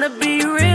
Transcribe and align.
Tryna 0.00 0.18
be 0.18 0.40
real, 0.46 0.69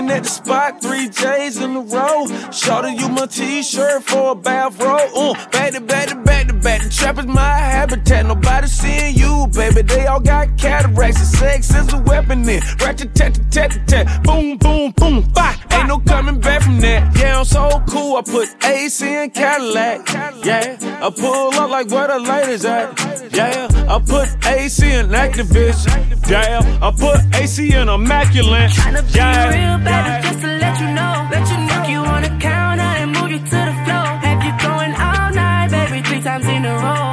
Smoking 0.00 0.16
at 0.16 0.22
the 0.22 0.30
spot 0.30 0.80
three 0.80 1.08
J's 1.10 1.58
in 1.58 1.76
a 1.76 1.80
row. 1.80 2.26
Shorty, 2.50 2.92
you 2.92 3.08
my 3.10 3.26
t-shirt 3.26 4.02
for 4.04 4.32
a 4.32 4.34
bathrobe. 4.34 5.10
Uh, 5.14 5.34
back 5.50 5.72
to 5.72 5.80
back 5.80 6.08
to 6.08 6.16
back 6.16 6.46
to 6.46 6.54
back. 6.54 6.82
The 6.82 6.88
trap 6.88 7.18
is 7.18 7.26
my 7.26 7.42
habitat. 7.42 8.24
Nobody 8.24 8.66
seeing 8.66 9.14
you, 9.16 9.19
baby. 9.54 9.82
They 9.82 10.06
all 10.06 10.20
got 10.20 10.56
cataracts. 10.58 11.18
And 11.18 11.28
sex 11.28 11.74
is 11.74 11.92
a 11.92 11.98
weapon 12.02 12.42
then. 12.42 12.62
Ratchet 12.80 13.14
tat 13.14 13.38
tat 13.50 13.78
tat. 13.86 14.22
Boom, 14.22 14.56
boom, 14.58 14.92
boom. 14.92 15.22
Bye. 15.32 15.56
Ain't 15.72 15.88
no 15.88 15.98
coming 15.98 16.40
back 16.40 16.62
from 16.62 16.80
that. 16.80 17.16
Yeah, 17.16 17.38
I'm 17.38 17.44
so 17.44 17.82
cool. 17.88 18.16
I 18.16 18.22
put 18.22 18.48
AC 18.64 19.06
in 19.06 19.30
Cadillac. 19.30 20.08
Yeah, 20.44 20.76
I 21.02 21.10
pull 21.10 21.54
up 21.54 21.70
like 21.70 21.90
where 21.90 22.08
the 22.08 22.18
ladies 22.18 22.64
at. 22.64 22.98
Yeah, 23.32 23.68
I 23.88 23.98
put 23.98 24.28
AC 24.46 24.84
in 24.92 25.08
activist. 25.08 25.86
Yeah, 26.28 26.60
I 26.82 26.90
put 26.90 27.18
AC 27.40 27.72
in 27.74 27.88
immaculate. 27.88 28.72
Yeah, 29.14 29.48
real, 29.48 29.78
baby, 29.78 29.90
yeah. 29.90 30.22
just 30.22 30.40
to 30.40 30.46
let 30.46 30.80
you 30.80 30.88
know. 30.88 31.28
Let 31.30 31.48
you 31.50 31.58
know 31.66 31.82
you 31.88 31.98
on 32.08 32.22
the 32.22 32.38
counter 32.40 32.82
and 32.82 33.12
move 33.12 33.30
you 33.30 33.38
to 33.38 33.44
the 33.44 33.74
floor. 33.84 34.06
Have 34.24 34.42
you 34.44 34.52
going 34.62 34.92
all 34.94 35.30
night, 35.32 35.70
baby? 35.70 36.02
Three 36.06 36.20
times 36.22 36.46
in 36.46 36.64
a 36.64 36.74
row. 36.74 37.09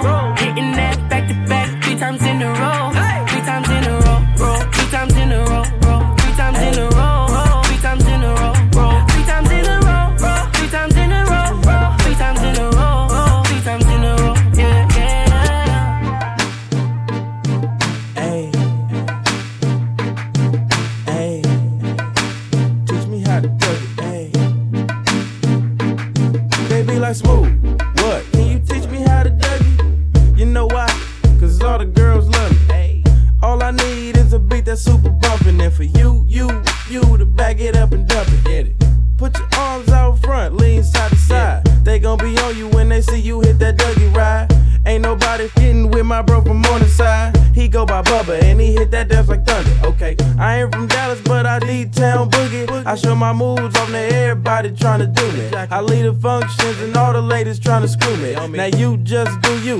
Super 34.77 35.09
bumpin', 35.09 35.59
and 35.59 35.73
for 35.73 35.83
you, 35.83 36.23
you, 36.27 36.63
you 36.89 37.01
to 37.17 37.25
back 37.25 37.59
it 37.59 37.75
up 37.75 37.91
and 37.91 38.07
dump 38.07 38.29
it. 38.29 38.43
Get 38.43 38.67
it. 38.67 38.75
Put 39.17 39.37
your 39.37 39.47
arms 39.57 39.89
out 39.89 40.19
front, 40.19 40.55
lean 40.55 40.83
side 40.83 41.09
to 41.09 41.17
side. 41.17 41.65
They 41.83 41.97
gon' 41.99 42.19
be 42.19 42.37
on 42.37 42.55
you 42.55 42.67
when 42.69 42.89
they 42.89 43.01
see 43.01 43.19
you 43.19 43.41
hit 43.41 43.57
that 43.59 43.77
Dougie 43.77 44.15
ride. 44.15 44.53
Ain't 44.85 45.01
nobody 45.01 45.49
getting 45.55 45.89
with 45.89 46.05
my 46.05 46.21
bro 46.21 46.41
from 46.41 46.61
Morningside. 46.61 47.35
He 47.53 47.67
go 47.67 47.85
by 47.85 48.03
Bubba 48.03 48.41
and 48.43 48.61
he 48.61 48.73
hit 48.73 48.91
that 48.91 49.09
dance 49.09 49.27
like 49.27 49.45
thunder. 49.45 49.87
Okay, 49.87 50.15
I 50.37 50.61
ain't 50.61 50.73
from 50.73 50.87
Dallas, 50.87 51.19
but 51.21 51.45
I 51.47 51.57
need 51.59 51.93
town 51.93 52.29
boogie. 52.29 52.85
I 52.85 52.95
show 52.95 53.15
my 53.15 53.33
moves 53.33 53.75
on 53.75 53.87
to 53.91 53.97
everybody 53.97 54.69
tryna 54.69 55.13
do 55.13 55.31
me. 55.33 55.49
I 55.71 55.81
lead 55.81 56.03
the 56.03 56.13
functions 56.13 56.79
and 56.79 56.95
all 56.95 57.11
the 57.11 57.21
ladies 57.21 57.59
tryna 57.59 57.89
screw 57.89 58.15
me. 58.17 58.33
Now 58.55 58.65
you 58.65 58.97
just 58.97 59.41
do 59.41 59.59
you, 59.61 59.77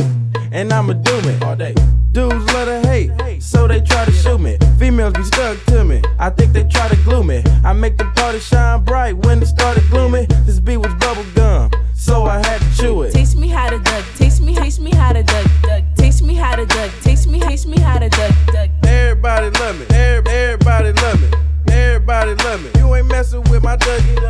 and 0.52 0.74
I'ma 0.74 0.94
do 0.94 1.22
me 1.22 1.38
all 1.44 1.56
day. 1.56 1.75
Dudes 2.12 2.46
love 2.53 2.68
to 2.68 2.88
hate, 2.88 3.44
so 3.44 3.68
they 3.68 3.80
try 3.80 4.03
to 4.03 4.12
shoot 4.12 4.40
me. 4.40 4.57
Females 4.78 5.14
be 5.14 5.24
stuck 5.24 5.58
to 5.66 5.84
me. 5.84 6.02
I 6.20 6.30
think 6.30 6.54
they 6.54 6.64
try 6.64 6.88
to 6.88 6.96
glue 6.98 7.24
me. 7.24 7.44
I 7.64 7.74
make 7.74 7.98
the 7.98 8.06
party 8.16 8.40
shine 8.40 8.84
bright 8.84 9.18
when 9.18 9.42
it 9.42 9.48
started 9.48 9.84
gloomy. 9.90 10.26
This 10.46 10.60
beat 10.60 10.78
was 10.78 10.94
bubble 10.96 11.26
gum, 11.36 11.72
so 11.96 12.24
I 12.26 12.38
had 12.46 12.62
to 12.62 12.78
chew 12.78 13.02
it. 13.02 13.12
Taste 13.12 13.38
me 13.38 13.48
how 13.48 13.70
to 13.70 13.80
duck. 13.80 14.06
Taste 14.16 14.42
me, 14.42 14.54
taste 14.56 14.80
me 14.80 14.92
how 14.92 15.14
to 15.14 15.24
duck. 15.24 15.46
duck. 15.64 15.84
Taste 15.96 16.22
me 16.24 16.36
how 16.36 16.56
to 16.56 16.66
duck. 16.66 16.92
Taste 17.02 17.28
me, 17.28 17.40
taste 17.40 17.68
me 17.68 17.80
how 17.80 17.98
to 17.98 18.10
duck. 18.10 18.32
duck. 18.48 18.70
Everybody 18.84 19.50
love 19.60 19.80
me. 19.80 19.86
Every- 19.96 20.32
Everybody 20.32 20.92
love 20.94 21.22
me. 21.22 21.28
Everybody 21.74 22.36
love 22.44 22.64
me. 22.64 22.70
You 22.80 22.94
ain't 22.96 23.08
messing 23.08 23.42
with 23.50 23.64
my 23.64 23.78
Dougie. 23.78 24.27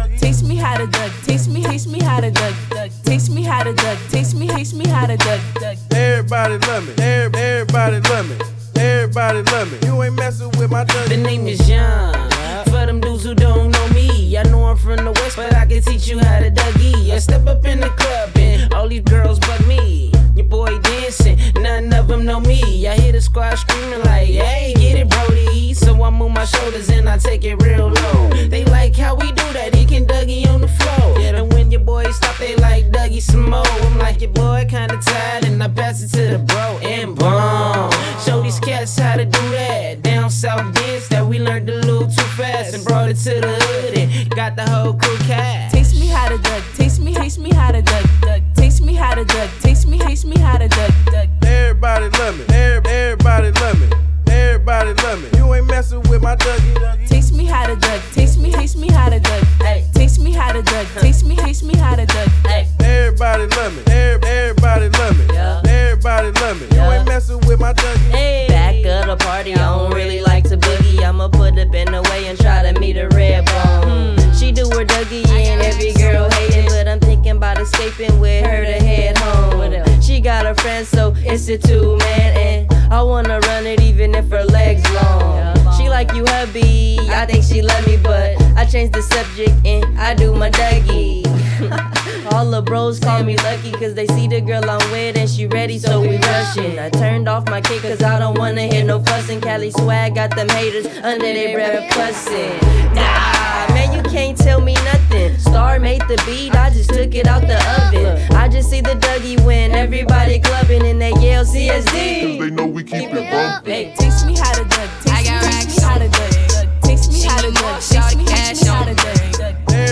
It's 81.38 81.50
a 81.50 81.58
two 81.68 81.96
man, 81.98 82.36
and 82.36 82.92
I 82.92 83.04
wanna 83.04 83.40
run 83.42 83.68
it 83.68 83.80
even 83.82 84.16
if 84.16 84.28
her 84.32 84.44
legs 84.46 84.84
long. 84.92 85.56
She 85.78 85.88
like 85.88 86.12
you, 86.14 86.26
hubby. 86.26 86.98
I 87.12 87.28
think 87.28 87.44
she 87.44 87.62
love 87.62 87.86
me, 87.86 87.98
but 87.98 88.42
I 88.58 88.66
change 88.66 88.92
the 88.92 89.04
subject 89.04 89.54
and 89.64 90.00
I 90.00 90.16
do 90.16 90.34
my 90.34 90.50
Dougie. 90.50 91.94
All 92.38 92.46
the 92.52 92.62
bros 92.62 93.00
call 93.00 93.24
me 93.24 93.36
lucky 93.38 93.72
cause 93.72 93.96
they 93.96 94.06
see 94.06 94.28
the 94.28 94.40
girl 94.40 94.64
I'm 94.70 94.92
with 94.92 95.18
and 95.18 95.28
she 95.28 95.48
ready, 95.48 95.80
so 95.80 96.00
we 96.02 96.18
rushing. 96.18 96.78
I 96.78 96.92
turned 96.92 97.28
off 97.28 97.50
my 97.50 97.62
kick 97.62 97.82
cause 97.82 98.04
I 98.04 98.20
don't 98.20 98.38
wanna 98.38 98.68
hear 98.68 98.86
no 98.86 99.00
fussing. 99.00 99.42
Cali 99.42 99.72
swag 99.72 100.14
got 100.14 100.36
them 100.36 100.48
haters 100.50 100.86
under 101.02 101.34
their 101.34 101.56
breath 101.56 101.92
fussing. 101.96 102.60
Nah, 102.94 103.74
man, 103.74 103.92
you 103.92 104.04
can't 104.12 104.38
tell 104.38 104.62
me 104.62 104.76
nothing. 104.76 105.36
Star 105.40 105.80
made 105.80 106.02
the 106.02 106.22
beat, 106.28 106.54
I 106.54 106.70
just 106.70 106.92
took 106.92 107.16
it 107.16 107.26
out 107.26 107.42
the 107.42 107.58
oven. 107.82 108.32
I 108.36 108.48
just 108.48 108.70
see 108.70 108.82
the 108.82 108.94
Dougie 108.94 109.44
win, 109.44 109.72
everybody 109.72 110.40
clubbing 110.40 110.86
and 110.86 111.02
they 111.02 111.14
yell 111.14 111.44
CSD. 111.44 111.86
Cause 111.88 112.40
they 112.40 112.52
know 112.52 112.68
we 112.68 112.84
keep 112.84 113.10
it 113.14 113.32
bumpin'. 113.32 113.66
Hey, 113.66 113.96
teach 113.98 114.24
me 114.28 114.38
how 114.38 114.54
to 114.54 114.64
duck. 114.64 114.90
Teach 115.02 115.12
I 115.12 115.24
got 115.24 115.42
me 115.42 115.50
racks 115.50 115.82
how 115.82 115.98
to 115.98 116.08
duck. 116.08 116.84
Teach 116.84 117.08
me 117.10 117.20
how 117.24 117.42
to 117.42 117.52
duck. 117.52 117.82
Teach 117.82 118.16
me 118.16 118.26
how 118.68 118.84
to 118.84 118.94
duck. 118.94 119.17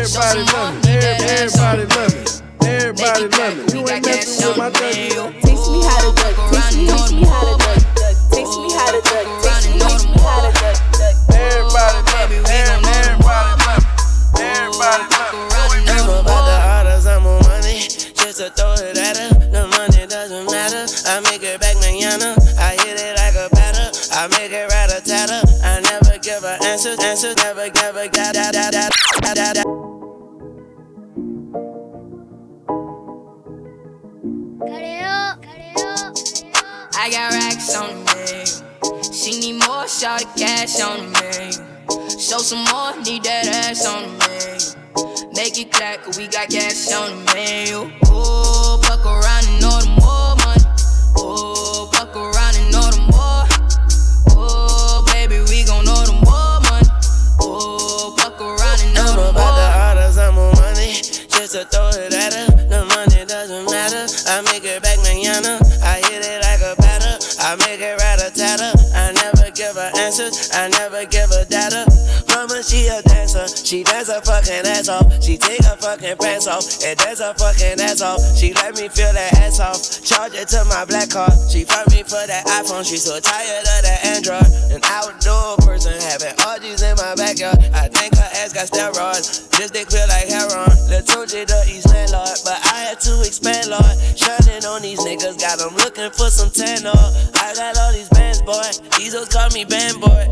Everybody 0.05 0.45
love 0.53 0.85
me. 0.85 1.01
Everybody 1.01 1.85
love 1.89 2.13
me. 2.13 2.21
Everybody 2.61 3.25
love 3.25 3.57
me. 3.57 3.73
You 3.73 3.89
ain't 3.89 4.05
messing 4.05 4.47
with 4.47 4.57
my 4.57 4.69
Dougie. 4.69 5.17
Teach 5.41 5.65
me 5.65 5.81
how 5.81 5.97
to 5.97 6.13
duck. 6.13 6.37
Teach 6.53 6.77
me, 6.77 6.85
teach 6.85 7.09
me 7.09 7.25
how 7.25 7.41
to 7.41 7.57
duck. 7.57 7.81
Teach 8.29 8.53
me 8.53 8.69
how 8.69 8.93
to 8.93 9.01
duck. 9.01 9.25
Teach 9.25 9.65
me, 9.65 9.81
teach 9.81 10.05
me 10.05 10.21
how 10.21 10.45
to 10.45 10.53
duck. 10.53 10.77
Everybody 11.33 11.97
love 11.97 12.21
me. 12.21 12.45
Everybody 12.45 12.45
love 12.45 12.85
me. 12.85 13.01
Everybody 14.45 15.09
love 15.09 15.73
me. 15.73 15.89
I'm 15.89 16.05
about 16.21 16.45
the 16.45 16.57
orders, 16.69 17.07
I'm 17.09 17.25
on 17.25 17.41
money. 17.49 17.89
Just 17.89 18.37
to 18.37 18.53
throw 18.53 18.77
it 18.77 19.01
at 19.01 19.17
her. 19.17 19.33
The 19.41 19.65
money 19.73 20.05
doesn't 20.05 20.45
matter. 20.45 20.85
I 21.09 21.17
make 21.33 21.41
it 21.41 21.57
back 21.57 21.81
manana. 21.81 22.37
I 22.61 22.77
hit 22.77 22.93
it 22.93 23.17
like 23.17 23.33
a 23.33 23.49
batter. 23.57 23.89
I 24.13 24.29
make 24.37 24.53
it 24.53 24.69
rat 24.69 24.93
a 24.93 25.01
tatter. 25.01 25.41
I 25.65 25.81
never 25.81 26.21
give 26.21 26.45
her 26.45 26.61
answers. 26.61 27.01
Answers 27.01 27.35
never, 27.41 27.73
never 27.73 28.07
got 28.09 28.35
da 28.35 29.64
I 36.97 37.09
got 37.09 37.31
racks 37.33 37.75
on 37.75 38.03
me. 38.05 38.45
She 39.13 39.39
need 39.39 39.59
more, 39.67 39.87
shot 39.87 40.23
of 40.23 40.35
cash 40.35 40.79
on 40.81 41.11
me. 41.11 41.51
Show 42.17 42.39
some 42.39 42.63
more, 42.71 42.95
need 43.03 43.23
that 43.23 43.47
ass 43.47 43.85
on 43.85 44.03
me. 44.19 45.31
Make 45.33 45.59
it 45.59 45.71
clap, 45.71 46.03
cause 46.03 46.17
we 46.17 46.27
got 46.27 46.49
cash 46.49 46.91
on 46.93 47.25
me. 47.35 47.91
Oh, 48.05 48.79
fuck 48.81 48.84
Dance 74.05 74.21
her 74.21 74.33
fucking 74.37 74.69
ass 74.69 74.87
off. 74.87 75.23
She 75.23 75.35
take 75.35 75.65
her 75.65 75.75
fucking 75.77 76.17
pants 76.17 76.45
off 76.45 76.61
and 76.85 76.93
dance 76.99 77.17
her 77.17 77.33
fucking 77.33 77.81
ass 77.81 78.05
off. 78.05 78.21
She 78.37 78.53
let 78.53 78.77
me 78.77 78.85
feel 78.85 79.09
that 79.09 79.33
ass 79.41 79.57
off. 79.59 79.81
Charge 80.05 80.37
it 80.37 80.47
to 80.53 80.61
my 80.69 80.85
black 80.85 81.09
card. 81.09 81.33
She 81.49 81.65
fuck 81.65 81.89
me 81.89 82.05
for 82.05 82.21
that 82.21 82.45
iPhone. 82.45 82.85
She 82.85 83.01
so 83.01 83.17
tired 83.17 83.65
of 83.65 83.81
that 83.81 84.05
Android. 84.05 84.45
An 84.69 84.85
outdoor 84.85 85.57
person 85.65 85.97
having 85.97 86.37
orgies 86.45 86.85
in 86.85 86.93
my 87.01 87.17
backyard. 87.17 87.57
I 87.73 87.89
think 87.89 88.13
her 88.13 88.29
ass 88.45 88.53
got 88.53 88.69
steroids. 88.69 89.49
This 89.57 89.73
dick 89.73 89.89
feel 89.89 90.05
like 90.05 90.29
heroin. 90.29 90.69
Let's 90.85 91.09
the 91.09 91.65
East 91.65 91.89
landlord, 91.89 92.37
but 92.45 92.61
I 92.61 92.93
had 92.93 93.01
to 93.09 93.25
expand, 93.25 93.73
Lord. 93.73 93.95
Shining 94.13 94.69
on 94.69 94.85
these 94.85 95.01
niggas, 95.01 95.41
got 95.41 95.57
them 95.57 95.73
looking 95.81 96.13
for 96.13 96.29
some 96.29 96.53
tan. 96.53 96.85
I 96.85 97.53
got 97.57 97.73
all 97.81 97.91
these 97.91 98.09
bands, 98.09 98.45
boy. 98.45 98.69
These 99.01 99.17
hoes 99.17 99.29
call 99.29 99.49
me 99.49 99.65
band 99.65 99.97
boy. 99.97 100.29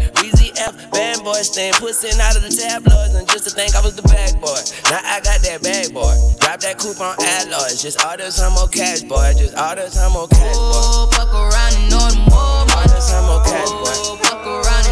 F, 0.63 0.91
band 0.91 1.23
boy. 1.23 1.41
Staying 1.43 1.73
pussing 1.73 2.19
out 2.21 2.35
of 2.35 2.43
the 2.43 2.49
tabloids, 2.49 3.15
and 3.15 3.27
just 3.27 3.43
to 3.45 3.51
think 3.51 3.75
I 3.75 3.81
was 3.81 3.95
the 3.95 4.03
bag 4.07 4.39
boy. 4.39 4.59
Now 4.87 5.03
I 5.03 5.19
got 5.19 5.41
that 5.43 5.61
bag, 5.61 5.93
boy. 5.93 6.15
Drop 6.39 6.59
that 6.63 6.79
coupon 6.79 7.15
alloys. 7.19 7.81
Just 7.81 7.99
all 8.03 8.15
this 8.15 8.39
time 8.39 8.53
more 8.53 8.67
cash, 8.67 9.01
boy. 9.03 9.33
Just 9.35 9.55
all 9.55 9.75
this 9.75 9.95
time 9.95 10.13
more 10.13 10.27
cash, 10.27 10.55
boy. 10.55 10.79
Oh, 10.79 11.09
fuck 11.11 11.33
around 11.33 11.73
and 11.75 11.91
know 11.91 12.07
the 12.07 12.19
more 12.31 12.63
All 12.63 12.87
this 12.87 13.11
time 13.11 13.25
more 13.27 13.43
cash, 13.43 13.69
boy. 13.69 13.91
Oh, 13.91 14.15
fuck 14.23 14.45
around 14.47 14.82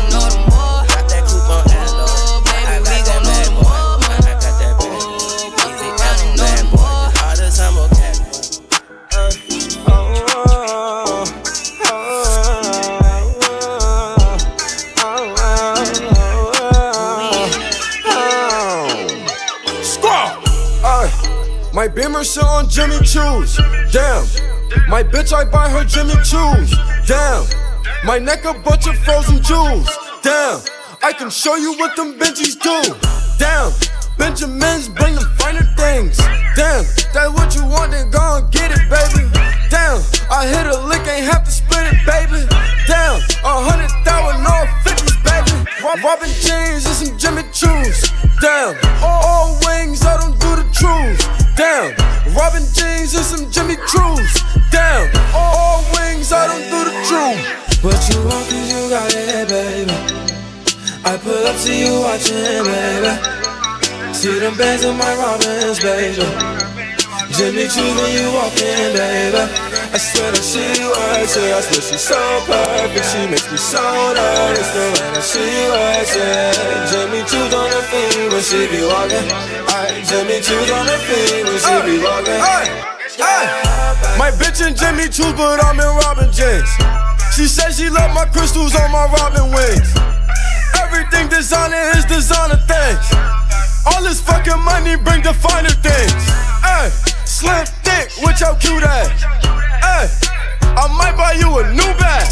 my 21.81 21.87
Beamer 21.87 22.23
sit 22.23 22.43
on 22.43 22.69
Jimmy 22.69 22.99
Choo's. 22.99 23.57
Damn. 23.89 24.21
My 24.87 25.01
bitch, 25.01 25.33
I 25.33 25.43
buy 25.43 25.67
her 25.67 25.83
Jimmy 25.83 26.13
Choo's. 26.21 26.69
Damn. 27.07 27.41
My 28.05 28.19
neck 28.19 28.45
a 28.45 28.53
bunch 28.53 28.85
of 28.85 28.95
frozen 28.99 29.41
jewels. 29.41 29.89
Damn. 30.21 30.61
I 31.01 31.11
can 31.11 31.31
show 31.31 31.55
you 31.55 31.73
what 31.79 31.95
them 31.95 32.19
Benjis 32.19 32.53
do. 32.61 32.77
Damn. 33.39 33.73
Benjamins 34.15 34.89
bring 34.89 35.15
them 35.15 35.25
finer 35.41 35.65
things. 35.73 36.17
Damn. 36.53 36.85
That's 37.17 37.33
what 37.33 37.55
you 37.55 37.65
want, 37.65 37.93
then 37.93 38.11
go 38.11 38.37
and 38.37 38.51
get 38.51 38.69
it, 38.69 38.85
baby. 38.85 39.25
Damn. 39.73 40.05
I 40.29 40.45
hit 40.45 40.67
a 40.69 40.77
lick, 40.85 41.01
ain't 41.09 41.25
have 41.33 41.43
to 41.45 41.51
split 41.51 41.89
it, 41.89 41.97
baby. 42.05 42.45
Damn. 42.85 43.17
A 43.41 43.57
hundred 43.57 43.89
thousand, 44.05 44.45
all 44.45 44.67
fifties, 44.85 45.17
Robin 46.03 46.29
jeans 46.29 46.85
and 46.85 46.95
some 46.95 47.17
Jimmy 47.17 47.43
Choo's. 47.51 48.11
Damn. 48.41 48.75
All, 49.03 49.57
wings, 49.65 50.05
I 50.05 50.17
don't 50.17 50.37
do 50.39 50.55
the 50.55 50.65
truth. 50.73 51.21
Damn. 51.55 51.93
Robin 52.35 52.63
jeans 52.73 53.13
and 53.13 53.25
some 53.25 53.51
Jimmy 53.51 53.75
Choo's. 53.87 54.33
Damn. 54.71 55.09
All, 55.33 55.83
wings, 55.93 56.31
I 56.31 56.47
don't 56.47 56.65
do 56.69 56.79
the 56.89 56.95
truth. 57.05 57.83
What 57.83 57.97
you 58.09 58.17
want, 58.25 58.45
cause 58.49 58.71
you 58.71 58.89
got 58.89 59.13
it, 59.13 59.49
baby. 59.49 59.91
I 61.03 61.17
pull 61.17 61.45
up, 61.45 61.57
to 61.57 61.73
you 61.73 61.99
watching, 62.01 62.63
baby. 62.65 64.13
See 64.13 64.39
them 64.39 64.55
bands 64.57 64.83
in 64.83 64.97
my 64.97 65.15
Robins, 65.15 65.79
baby. 65.79 66.25
Jimmy 67.33 67.67
Choo 67.67 67.81
when 67.81 68.11
you 68.13 68.31
walk 68.33 68.53
in, 68.61 68.93
baby. 68.93 69.70
I 69.91 69.99
swear 69.99 70.31
that 70.31 70.39
she 70.39 70.63
works 70.87 71.35
it. 71.35 71.51
I 71.51 71.59
swear 71.67 71.83
she's 71.83 71.99
so 71.99 72.15
perfect. 72.47 73.11
She 73.11 73.27
makes 73.27 73.43
me 73.51 73.59
so 73.59 73.83
nervous 74.15 74.71
the 74.71 74.87
way 74.87 75.09
that 75.19 75.25
she 75.27 75.43
works 75.67 76.15
it. 76.15 76.55
Jimmy 76.87 77.19
Choo's 77.27 77.51
on 77.51 77.67
her 77.67 77.83
feet 77.91 78.31
when 78.31 78.39
she 78.39 78.71
be 78.71 78.87
walking. 78.87 79.27
Aye, 79.67 79.99
Jimmy 80.07 80.39
Choo's 80.39 80.71
on 80.71 80.87
her 80.87 81.01
feet 81.03 81.43
when 81.43 81.59
she 81.59 81.75
be 81.83 81.95
walking. 81.99 82.39
My 84.15 84.31
bitch 84.31 84.63
in 84.63 84.79
Jimmy 84.79 85.11
Choo's, 85.11 85.35
but 85.35 85.59
I'm 85.59 85.75
in 85.75 85.91
Robin 86.07 86.31
jeans. 86.31 86.71
She 87.35 87.43
said 87.43 87.75
she 87.75 87.91
love 87.91 88.15
my 88.15 88.23
crystals 88.31 88.71
on 88.79 88.95
my 88.95 89.11
Robin 89.19 89.51
wings. 89.51 89.91
Everything 90.79 91.27
designer 91.27 91.91
is 91.99 92.07
designer 92.07 92.63
things. 92.63 93.05
All 93.91 93.99
this 94.03 94.23
fucking 94.23 94.63
money 94.63 94.95
bring 94.95 95.19
the 95.19 95.35
finer 95.35 95.75
things. 95.83 96.50
Ay, 96.63 96.89
slim 97.25 97.65
thick 97.83 98.11
with 98.21 98.39
your 98.39 98.55
cute 98.55 98.83
ass. 98.83 99.23
Ay, 99.83 100.09
I 100.61 100.87
might 100.97 101.17
buy 101.17 101.33
you 101.33 101.49
a 101.59 101.63
new 101.73 101.91
bag. 101.99 102.27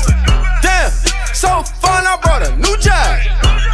Damn, 0.62 0.92
so 1.34 1.64
fun 1.82 2.06
I 2.06 2.18
brought 2.22 2.44
a 2.44 2.56
new 2.58 2.76
jack. 2.78 3.26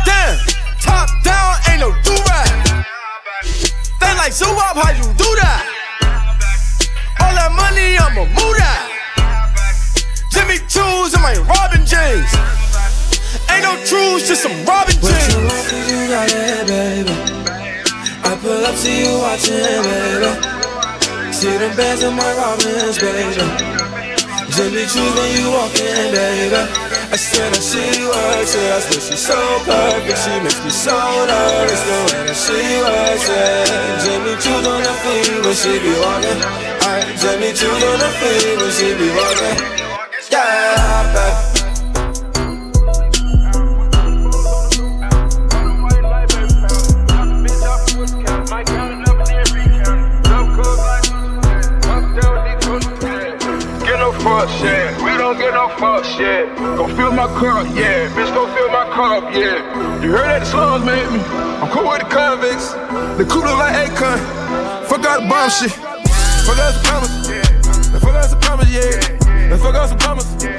Damn, 0.06 0.38
top 0.82 1.10
down 1.24 1.56
ain't 1.70 1.82
no 1.82 1.92
do 2.04 2.16
rag. 2.30 2.86
They 4.00 4.16
like 4.16 4.34
zoo 4.34 4.46
up, 4.46 4.78
how 4.78 4.92
you 4.92 5.04
do 5.16 5.30
that? 5.42 5.64
All 7.22 7.34
that 7.36 7.52
money, 7.56 7.98
I'ma 7.98 8.26
move 8.26 8.58
that. 8.58 8.92
Jimmy 10.32 10.58
Choo's 10.68 11.14
and 11.14 11.24
my 11.24 11.36
Robin 11.48 11.86
jeans. 11.86 12.32
Ain't 13.50 13.64
no 13.64 13.76
truths, 13.86 14.28
just 14.28 14.44
some 14.44 14.66
Robin 14.66 14.96
What 15.02 15.14
you 15.32 15.38
want, 15.48 15.90
you 15.90 16.08
got 16.08 16.32
it, 16.32 16.68
baby. 16.68 17.25
I 18.65 18.74
see 18.74 19.05
you 19.05 19.13
watching, 19.22 19.62
baby. 19.62 20.31
See 21.31 21.53
them 21.53 21.77
bands 21.77 22.01
in 22.01 22.15
my 22.17 22.31
Robins, 22.34 22.98
baby. 22.98 23.45
Jimmy 24.57 24.84
Choo's 24.89 25.13
when 25.13 25.29
you 25.38 25.53
walk 25.53 25.75
in, 25.77 26.10
baby. 26.10 26.62
I 27.13 27.15
swear 27.15 27.51
that 27.53 27.62
she 27.62 27.86
works 28.10 28.55
it. 28.57 28.72
I 28.74 28.79
swear 28.81 29.01
she's 29.05 29.22
so 29.22 29.38
perfect. 29.69 30.17
She 30.17 30.34
makes 30.41 30.57
me 30.65 30.72
so 30.74 30.98
nervous 31.29 31.81
the 31.86 31.98
way 32.10 32.22
that 32.25 32.38
she 32.41 32.57
works 32.81 33.27
it. 33.29 33.69
Jimmy 34.01 34.34
Choo's 34.41 34.65
on 34.65 34.81
her 34.81 34.98
feet 35.05 35.45
when 35.45 35.53
she 35.53 35.77
be 35.77 35.93
walking. 36.01 36.39
Alright, 36.89 37.05
Jimmy 37.22 37.53
Choo's 37.53 37.84
on 37.86 38.00
her 38.01 38.13
feet 38.17 38.57
when 38.57 38.72
she 38.74 38.98
be 38.98 39.13
walking. 39.13 39.57
Yeah, 40.31 41.13
baby. 41.13 41.55
Fuck. 54.48 55.04
We 55.04 55.18
don't 55.18 55.38
get 55.38 55.54
no 55.54 55.70
fuck 55.78 56.04
shit. 56.06 56.56
Go 56.56 56.88
fill 56.88 57.12
my 57.12 57.28
cup, 57.40 57.68
yeah. 57.75 58.10
Bitch, 58.14 58.34
go 58.34 58.46
fill 58.54 58.70
my 58.70 58.86
cup, 58.94 59.34
yeah. 59.34 60.02
You 60.02 60.12
heard 60.12 60.28
that 60.28 60.40
the 60.40 60.46
slums 60.46 60.86
made 60.86 61.10
me. 61.12 61.20
I'm 61.62 61.70
cool 61.72 61.90
with 61.90 62.02
the 62.02 62.10
convicts. 62.10 62.74
The 63.18 63.25
cooler 63.25 63.56
like 63.56 63.75
Akon. 63.90 64.20
Fuck 64.88 65.06
out 65.06 65.22
the 65.22 65.30
bomb 65.30 65.50
shit. 65.50 65.72
Fuck 66.46 66.60
out 66.60 66.74
some 66.74 66.84
commas. 66.86 67.28
Fuck 68.02 68.16
out 68.16 68.25
some 68.25 68.42
commas, 68.42 68.74
yeah. 68.74 69.58
Fuck 69.58 69.75
out 69.75 69.90
some 69.90 70.00
commas. 70.00 70.55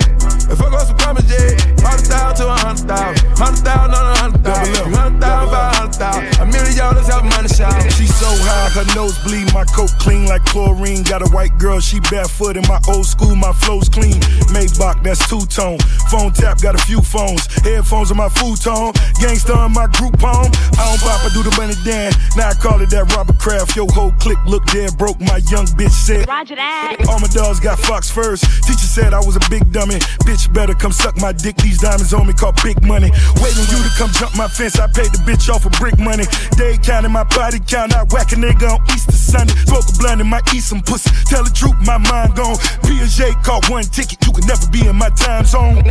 If 0.49 0.61
I 0.62 0.71
go 0.71 0.79
some 0.79 0.97
promise, 0.97 1.26
yeah, 1.26 1.59
hundred 1.83 2.07
thousand 2.07 2.47
to 2.47 2.53
a 2.53 2.57
hundred 2.57 2.87
thousand, 2.87 3.26
hundred 3.38 3.65
thousand 3.67 3.95
on 3.95 4.07
a 4.07 4.17
hundred 4.17 4.45
thousand, 4.45 4.93
hundred 4.95 5.21
thousand 5.21 5.50
by 5.50 5.59
a 5.59 5.75
hundred 5.75 5.95
thousand, 5.99 6.41
a 6.41 6.47
million 6.47 6.76
dollars 6.76 7.07
help 7.07 7.25
money 7.25 7.49
shout. 7.49 7.75
She 7.93 8.07
so 8.07 8.31
high, 8.47 8.71
her 8.71 8.87
nose 8.95 9.19
bleed, 9.26 9.53
my 9.53 9.65
coat 9.65 9.91
clean 9.99 10.26
like 10.26 10.45
chlorine. 10.45 11.03
Got 11.03 11.23
a 11.23 11.31
white 11.35 11.59
girl, 11.59 11.81
she 11.81 12.00
barefoot 12.11 12.57
in 12.57 12.62
my 12.69 12.81
old 12.88 13.07
school, 13.07 13.35
my 13.35 13.53
flow's 13.53 13.88
clean. 13.88 14.21
Maybach, 14.55 15.03
that's 15.03 15.23
two 15.29 15.43
tone. 15.47 15.79
Phone 16.11 16.33
tap, 16.33 16.61
got 16.62 16.75
a 16.75 16.83
few 16.87 17.00
phones. 17.00 17.47
Headphones 17.67 18.11
on 18.11 18.17
my 18.17 18.29
futon. 18.29 18.93
Gangsta 19.19 19.57
on 19.57 19.73
my 19.73 19.87
group 19.99 20.15
home. 20.21 20.50
I 20.79 20.83
don't 20.87 21.00
bop, 21.03 21.26
I 21.26 21.31
do 21.35 21.43
the 21.43 21.55
money 21.57 21.75
dance. 21.85 22.15
Now 22.37 22.50
I 22.50 22.55
call 22.55 22.81
it 22.81 22.91
that 22.91 23.11
Robert 23.17 23.38
Kraft. 23.38 23.75
Yo, 23.75 23.87
whole 23.88 24.12
click 24.23 24.38
look 24.47 24.65
dead 24.67 24.97
broke. 24.97 25.19
My 25.21 25.38
young 25.50 25.67
bitch 25.75 25.91
said. 25.91 26.29
Roger 26.29 26.55
that. 26.55 27.03
All 27.09 27.19
my 27.19 27.29
dogs 27.29 27.59
got 27.59 27.79
Fox 27.79 28.11
first. 28.11 28.45
Teacher 28.62 28.87
said 28.87 29.12
I 29.12 29.19
was 29.19 29.37
a 29.37 29.45
big 29.50 29.73
dummy. 29.73 29.99
Bitch 30.23 30.36
bitch 30.37 30.52
better 30.52 30.75
come 30.75 30.93
suck 30.93 31.16
my 31.19 31.33
dick. 31.33 31.57
These 31.57 31.81
diamonds 31.81 32.12
on 32.12 32.26
me 32.26 32.33
call 32.33 32.52
big 32.62 32.83
money. 32.85 33.11
Waiting 33.40 33.66
you 33.73 33.78
to 33.83 33.90
come 33.97 34.11
jump 34.12 34.37
my 34.37 34.49
fence. 34.49 34.78
I 34.78 34.87
paid 34.87 35.12
the 35.12 35.23
bitch 35.25 35.49
off 35.49 35.62
for 35.62 35.71
brick 35.71 35.99
money. 35.99 36.25
Day 36.57 36.78
counting 36.83 37.12
my 37.12 37.25
body 37.25 37.59
count. 37.61 37.95
I 37.95 38.05
whack 38.11 38.33
a 38.33 38.37
nigga 38.37 38.69
on 38.69 38.81
Easter 38.95 39.12
Sunday. 39.12 39.55
Smoke 39.64 39.88
a 39.88 39.99
blunt 39.99 40.21
and 40.21 40.31
might 40.31 40.47
eat 40.55 40.61
some 40.61 40.83
pussy. 40.83 41.11
Tell 41.26 41.45
the 41.45 41.50
truth, 41.50 41.76
my 41.87 41.99
mind 41.99 42.37
gone. 42.37 42.57
Piaget 42.85 43.43
caught 43.43 43.69
one 43.71 43.85
ticket. 43.85 44.25
You 44.26 44.33
can 44.33 44.47
never 44.47 44.69
be 44.71 44.87
in 44.87 44.97
my 44.97 45.11
time 45.11 45.45
zone. 45.45 45.83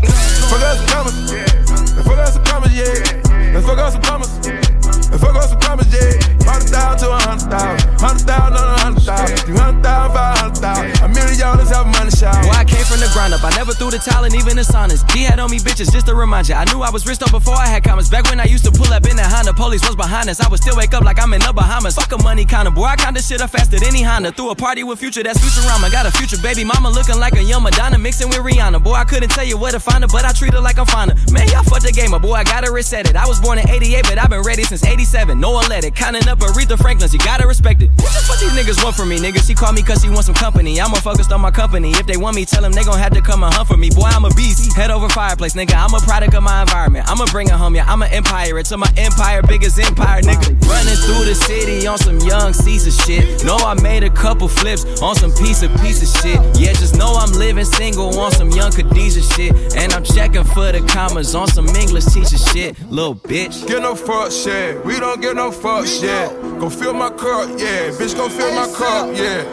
Fuck 0.49 0.61
us 0.61 0.77
some 0.77 0.87
promise. 0.87 1.31
Fuck 2.05 2.17
us 2.17 2.33
some 2.33 2.43
promise, 2.43 2.73
yeah. 2.73 3.61
Fuck 3.61 3.79
us 3.79 3.93
some 3.93 4.01
promise. 4.01 4.64
Let's 5.11 5.23
fuck 5.23 5.35
us 5.35 5.49
some 5.49 5.59
promise, 5.59 5.89
yeah. 5.93 6.17
Hundred 6.45 6.69
thousand 6.69 7.07
to 7.07 7.13
a 7.13 7.19
hundred 7.19 7.49
thousand. 7.49 7.99
Hundred 7.99 8.25
thousand 8.25 8.53
on 8.57 8.67
a 8.67 8.79
hundred 8.79 9.03
thousand. 9.03 9.37
Three 9.45 9.57
hundred 9.57 9.83
thousand, 9.83 10.13
five 10.13 10.37
hundred 10.37 10.61
thousand. 10.61 11.03
A 11.03 11.07
million 11.09 11.37
dollars 11.39 11.69
have 11.69 11.87
money 11.87 12.11
shout. 12.11 12.37
Boy, 12.45 12.53
I 12.53 12.65
came 12.65 12.85
from 12.85 12.99
the 13.01 13.09
ground 13.13 13.33
up. 13.33 13.43
I 13.43 13.51
never 13.57 13.73
threw 13.73 13.89
the 13.89 13.97
towel 13.97 14.25
and 14.25 14.35
even 14.35 14.55
the 14.55 14.65
saunas. 14.65 15.01
D 15.13 15.23
had 15.23 15.39
on 15.39 15.49
me 15.49 15.59
bitches 15.59 15.91
just 15.91 16.05
to 16.07 16.15
remind 16.15 16.49
ya. 16.49 16.57
I 16.61 16.65
knew 16.69 16.81
I 16.81 16.89
was 16.89 17.05
rich 17.05 17.21
up 17.21 17.31
before 17.31 17.55
I 17.55 17.67
had 17.67 17.83
commas. 17.83 18.09
Back 18.09 18.29
when 18.29 18.39
I 18.39 18.45
used 18.45 18.65
to 18.65 18.71
pull 18.71 18.91
up 18.93 19.05
in 19.05 19.15
that 19.17 19.31
Honda, 19.31 19.53
police 19.53 19.81
was 19.85 19.95
behind 19.95 20.29
us. 20.29 20.39
I 20.39 20.47
would 20.49 20.61
still 20.61 20.77
wake 20.77 20.93
up 20.93 21.03
like 21.03 21.21
I'm 21.21 21.33
in 21.33 21.41
the 21.41 21.53
Bahamas. 21.53 21.95
Fuck 21.95 22.11
a 22.13 22.21
money 22.21 22.45
counter, 22.45 22.71
boy. 22.71 22.85
I 22.85 22.95
this 23.11 23.27
shit 23.27 23.41
up 23.41 23.51
faster 23.51 23.79
than 23.79 23.87
any 23.87 24.01
Honda. 24.01 24.31
Threw 24.31 24.49
a 24.49 24.55
party 24.55 24.83
with 24.83 24.99
future, 24.99 25.23
that's 25.23 25.39
Futurama. 25.39 25.91
Got 25.91 26.05
a 26.05 26.11
future 26.11 26.37
baby 26.41 26.63
mama 26.63 26.89
looking 26.89 27.19
like 27.19 27.33
a 27.35 27.43
young 27.43 27.63
Madonna 27.63 27.97
mixing 27.97 28.29
with 28.29 28.39
Rihanna. 28.39 28.83
Boy, 28.83 28.93
I 28.93 29.03
couldn't 29.03 29.29
tell 29.29 29.45
you 29.45 29.57
where 29.57 29.71
to 29.71 29.79
find 29.79 30.03
her, 30.03 30.07
but 30.07 30.25
I 30.25 30.31
treat 30.31 30.53
her 30.53 30.61
like 30.61 30.77
I'm 30.77 30.85
finer. 30.85 31.15
Man, 31.31 31.47
y'all 31.49 31.63
fucked 31.63 31.83
the 31.83 31.91
game, 31.91 32.11
boy. 32.21 32.33
I 32.33 32.43
gotta 32.43 32.71
reset 32.71 33.09
it. 33.09 33.15
I 33.15 33.27
was 33.27 33.39
born 33.39 33.59
in 33.59 33.69
88, 33.69 34.03
but 34.03 34.17
I've 34.17 34.29
been 34.29 34.41
ready 34.41 34.63
since 34.63 34.83
87. 34.95 35.37
No 35.37 35.59
it. 35.59 35.93
Counting 35.93 36.25
up 36.29 36.39
Aretha 36.39 36.77
Franklin's, 36.79 37.11
you 37.11 37.19
gotta 37.19 37.45
respect 37.45 37.81
it. 37.81 37.89
What 37.99 38.13
the 38.15 38.23
fuck 38.23 38.39
these 38.39 38.55
niggas 38.55 38.81
want 38.81 38.95
from 38.95 39.09
me, 39.09 39.17
nigga? 39.17 39.45
She 39.45 39.53
call 39.53 39.73
me 39.73 39.83
cause 39.83 40.01
she 40.01 40.09
want 40.09 40.23
some 40.23 40.35
company. 40.35 40.79
I'm 40.79 40.91
more 40.91 41.01
focused 41.01 41.33
on 41.33 41.41
my 41.41 41.51
company. 41.51 41.91
If 41.91 42.07
they 42.07 42.15
want 42.15 42.37
me, 42.37 42.45
tell 42.45 42.61
them 42.61 42.71
they 42.71 42.83
gon' 42.85 42.97
have 42.97 43.11
to 43.13 43.21
come 43.21 43.43
and 43.43 43.53
hunt 43.53 43.67
for 43.67 43.75
me. 43.75 43.89
Boy, 43.89 44.07
I'm 44.07 44.23
a 44.23 44.29
beast. 44.29 44.73
Head 44.73 44.91
over 44.91 45.09
fireplace, 45.09 45.53
nigga. 45.53 45.75
I'm 45.75 45.93
a 45.93 45.99
product 45.99 46.33
of 46.33 46.43
my 46.43 46.61
environment. 46.61 47.09
I'ma 47.09 47.25
bring 47.25 47.47
it 47.47 47.53
home, 47.59 47.75
yeah. 47.75 47.91
I'm 47.91 48.01
an 48.03 48.11
empire. 48.13 48.57
It's 48.57 48.71
my 48.71 48.91
empire, 48.95 49.41
biggest 49.41 49.77
empire, 49.79 50.21
nigga. 50.21 50.55
Running 50.63 50.95
through 51.03 51.25
the 51.25 51.35
city 51.35 51.87
on 51.87 51.97
some 51.97 52.19
young 52.19 52.53
Caesar 52.53 52.91
shit. 52.91 53.43
Know 53.43 53.57
I 53.57 53.73
made 53.81 54.03
a 54.03 54.09
couple 54.09 54.47
flips 54.47 55.01
on 55.01 55.15
some 55.15 55.33
piece 55.33 55.61
of 55.61 55.75
piece 55.81 55.99
of 55.99 56.09
shit. 56.21 56.39
Yeah, 56.57 56.71
just 56.71 56.95
know 56.95 57.15
I'm 57.19 57.33
living 57.33 57.65
single 57.65 58.17
on 58.17 58.31
some 58.31 58.49
young 58.51 58.71
Khadijah 58.71 59.23
shit. 59.35 59.75
And 59.75 59.91
I'm 59.91 60.05
checking 60.05 60.45
for 60.45 60.71
the 60.71 60.79
commas 60.87 61.35
on 61.35 61.47
some 61.47 61.67
English 61.67 62.05
teacher 62.05 62.37
shit. 62.37 62.79
Little 62.89 63.15
bitch. 63.15 63.67
Get 63.67 63.81
no 63.81 63.95
fuck 63.95 64.31
shit. 64.31 64.84
We 64.85 64.99
don't 64.99 65.19
get 65.19 65.35
no 65.35 65.49
fuck 65.51 65.87
shit. 65.87 66.29
Go 66.59 66.69
fill 66.69 66.93
my 66.93 67.09
cup, 67.09 67.49
yeah. 67.57 67.89
Bitch, 67.89 68.15
go 68.15 68.29
fill 68.29 68.53
my 68.53 68.67
cup, 68.71 69.17
yeah. 69.17 69.43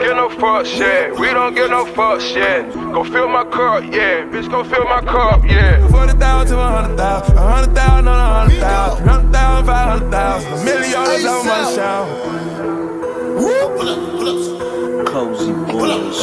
Get 0.00 0.14
no 0.14 0.30
fuck 0.30 0.64
shit. 0.64 1.18
We 1.18 1.26
don't 1.26 1.54
get 1.56 1.70
no 1.70 1.84
fuck 1.92 2.20
shit. 2.20 2.72
Go 2.72 3.02
fill 3.02 3.28
my 3.28 3.42
cup, 3.44 3.82
yeah. 3.84 4.22
Bitch, 4.30 4.48
go 4.48 4.62
fill 4.62 4.84
my 4.84 5.00
cup, 5.00 5.42
yeah. 5.44 5.86
Forty 5.88 6.12
thousand 6.12 6.56
to 6.56 6.62
a 6.62 6.68
hundred 6.68 6.96
thousand, 6.96 7.36
a 7.36 7.40
hundred 7.40 7.74
thousand 7.74 8.08
on 8.08 8.20
a 8.20 8.34
hundred 8.34 8.60
thousand, 8.60 8.98
three 8.98 9.08
hundred 9.08 9.32
thousand, 9.32 9.66
five 9.66 9.88
hundred 9.88 10.10
thousand, 10.12 10.52
a 10.52 10.64
million 10.64 10.92
dollars 10.92 11.24
on 11.24 11.46
my 11.46 11.74
shout. 11.74 12.06
Cozy 15.06 15.52
boys. 15.52 16.18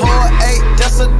Pour 0.00 0.24
eight, 0.42 0.62
that's 0.76 0.98
a 0.98 1.02
dirty 1.06 1.08
fountain. 1.08 1.13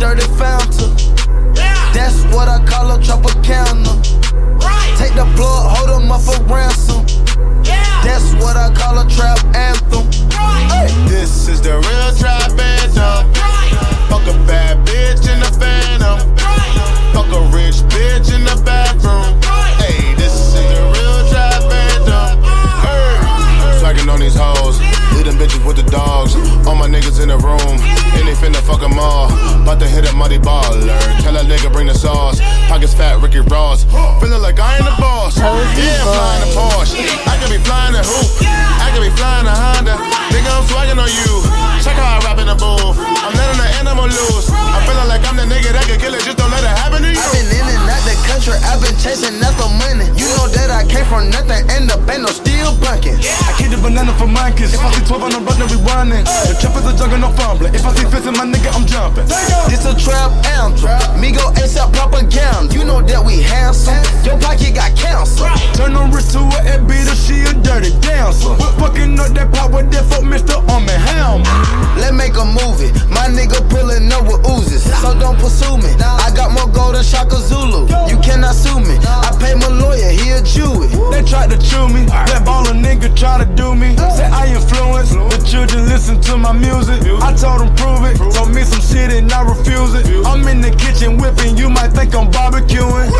Kids. 54.64 54.74
If 54.74 54.80
I 54.80 54.93
12 55.18 55.22
on 55.22 55.30
the 55.30 55.46
road, 55.46 55.58
then 55.62 55.68
we 55.70 55.78
running. 55.86 56.24
The 56.26 56.58
trap 56.58 56.74
is 56.74 56.86
a 56.90 56.92
jungle, 56.98 57.18
no 57.18 57.30
fumbling. 57.38 57.74
If 57.74 57.86
I 57.86 57.94
see 57.94 58.06
fist 58.10 58.26
in 58.26 58.34
my 58.34 58.42
nigga, 58.42 58.74
I'm 58.74 58.82
jumping. 58.82 59.26
This 59.70 59.86
a 59.86 59.94
trap 59.94 60.34
anthem. 60.58 60.90
Migo 61.22 61.54
ASAP 61.54 61.94
propaganda. 61.94 62.74
You 62.74 62.82
know 62.82 62.98
that 62.98 63.22
we 63.22 63.38
handsome. 63.38 63.94
Your 64.26 64.38
pocket 64.42 64.74
got 64.74 64.90
cancer. 64.98 65.46
Turn 65.78 65.94
the 65.94 66.02
wrist 66.10 66.34
to 66.34 66.42
a 66.42 66.58
and 66.66 66.88
beat 66.90 67.06
her, 67.06 67.14
she 67.14 67.46
a 67.46 67.54
dirty 67.62 67.94
dancer. 68.02 68.58
We're 68.58 68.74
Fucking 68.82 69.14
up 69.22 69.30
that 69.38 69.54
pop 69.54 69.70
with 69.70 69.86
that 69.94 70.02
fuck 70.10 70.26
Mr. 70.26 70.58
Arm 70.74 70.90
and 70.90 70.98
Helm. 70.98 71.46
Let's 71.94 72.10
make 72.10 72.34
a 72.34 72.42
movie. 72.42 72.90
My 73.06 73.30
nigga 73.30 73.62
pulling 73.70 74.10
up 74.10 74.26
with 74.26 74.42
oozes. 74.50 74.82
So 74.98 75.14
don't 75.14 75.38
pursue 75.38 75.78
me. 75.78 75.94
I 76.02 76.34
got 76.34 76.50
more 76.50 76.66
gold 76.74 76.98
than 76.98 77.06
Shaka 77.06 77.38
Zulu. 77.38 77.86
You 78.10 78.18
cannot 78.18 78.58
sue 78.58 78.82
me. 78.82 78.98
I 78.98 79.30
pay 79.38 79.54
my 79.54 79.70
lawyer, 79.70 80.10
he 80.10 80.34
a 80.34 80.42
Jew. 80.42 80.90
They 81.14 81.22
tried 81.22 81.54
to 81.54 81.58
chew 81.62 81.86
me. 81.86 82.02
That 82.10 82.42
baller 82.42 82.74
nigga 82.74 83.14
try 83.14 83.38
to 83.38 83.46
do 83.46 83.78
me. 83.78 83.94
Say 84.18 84.26
I 84.26 84.50
influence. 84.50 85.03
The 85.12 85.44
children 85.44 85.86
listen 85.86 86.20
to 86.22 86.38
my 86.38 86.52
music. 86.52 87.02
I 87.20 87.34
told 87.34 87.60
them 87.60 87.74
prove 87.76 88.04
it. 88.08 88.16
Told 88.32 88.54
me 88.54 88.62
some 88.62 88.80
shit 88.80 89.12
and 89.12 89.30
I 89.30 89.42
refuse 89.42 89.94
it. 89.94 90.06
I'm 90.24 90.46
in 90.48 90.60
the 90.60 90.70
kitchen 90.70 91.18
whipping. 91.18 91.56
You 91.56 91.68
might 91.68 91.92
think 91.92 92.14
I'm 92.14 92.30
barbecuing. 92.30 93.10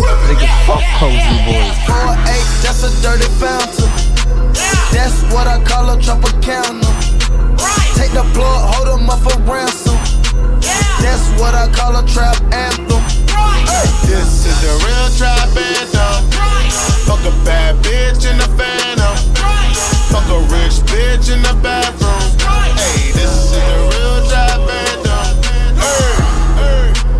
Nigga, 0.00 0.48
fuck 0.64 0.80
cozy 0.96 1.36
boys. 1.44 1.76
Four 1.84 2.16
eight, 2.32 2.48
that's 2.64 2.82
a 2.82 2.90
dirty 3.02 3.28
fountain. 3.36 3.90
That's 4.90 5.20
what 5.32 5.46
I 5.46 5.62
call 5.64 5.90
a 5.90 5.96
Tropicana. 5.98 6.80
Take 7.94 8.12
the 8.12 8.24
plug, 8.32 8.74
hold 8.74 8.88
'em 8.88 9.10
up 9.10 9.20
for 9.20 9.36
ransom. 9.42 9.98
That's 11.02 11.28
what 11.38 11.54
I 11.54 11.68
call 11.68 11.96
a 11.96 12.06
trap 12.08 12.40
anthem. 12.52 13.02
This 14.08 14.46
is 14.46 14.56
the 14.64 14.72
real 14.86 15.08
trap 15.18 15.48
anthem. 15.56 16.30
Fuck 17.04 17.20
a 17.26 17.44
bad 17.44 17.76
bitch 17.84 18.24
in 18.30 18.38
the 18.38 18.48
phantom. 18.56 19.29
Fuck 20.10 20.28
a 20.28 20.40
rich 20.52 20.76
bitch 20.90 21.30
in 21.32 21.40
the 21.42 21.54
bathroom. 21.62 22.20
Hey, 22.76 23.12
this 23.12 23.30
is 23.30 23.50
the 23.52 23.58
real 23.90 24.18
trap 24.28 24.58
anthem. 24.58 25.26
Hey, 25.78 26.14
hey. 26.56 27.10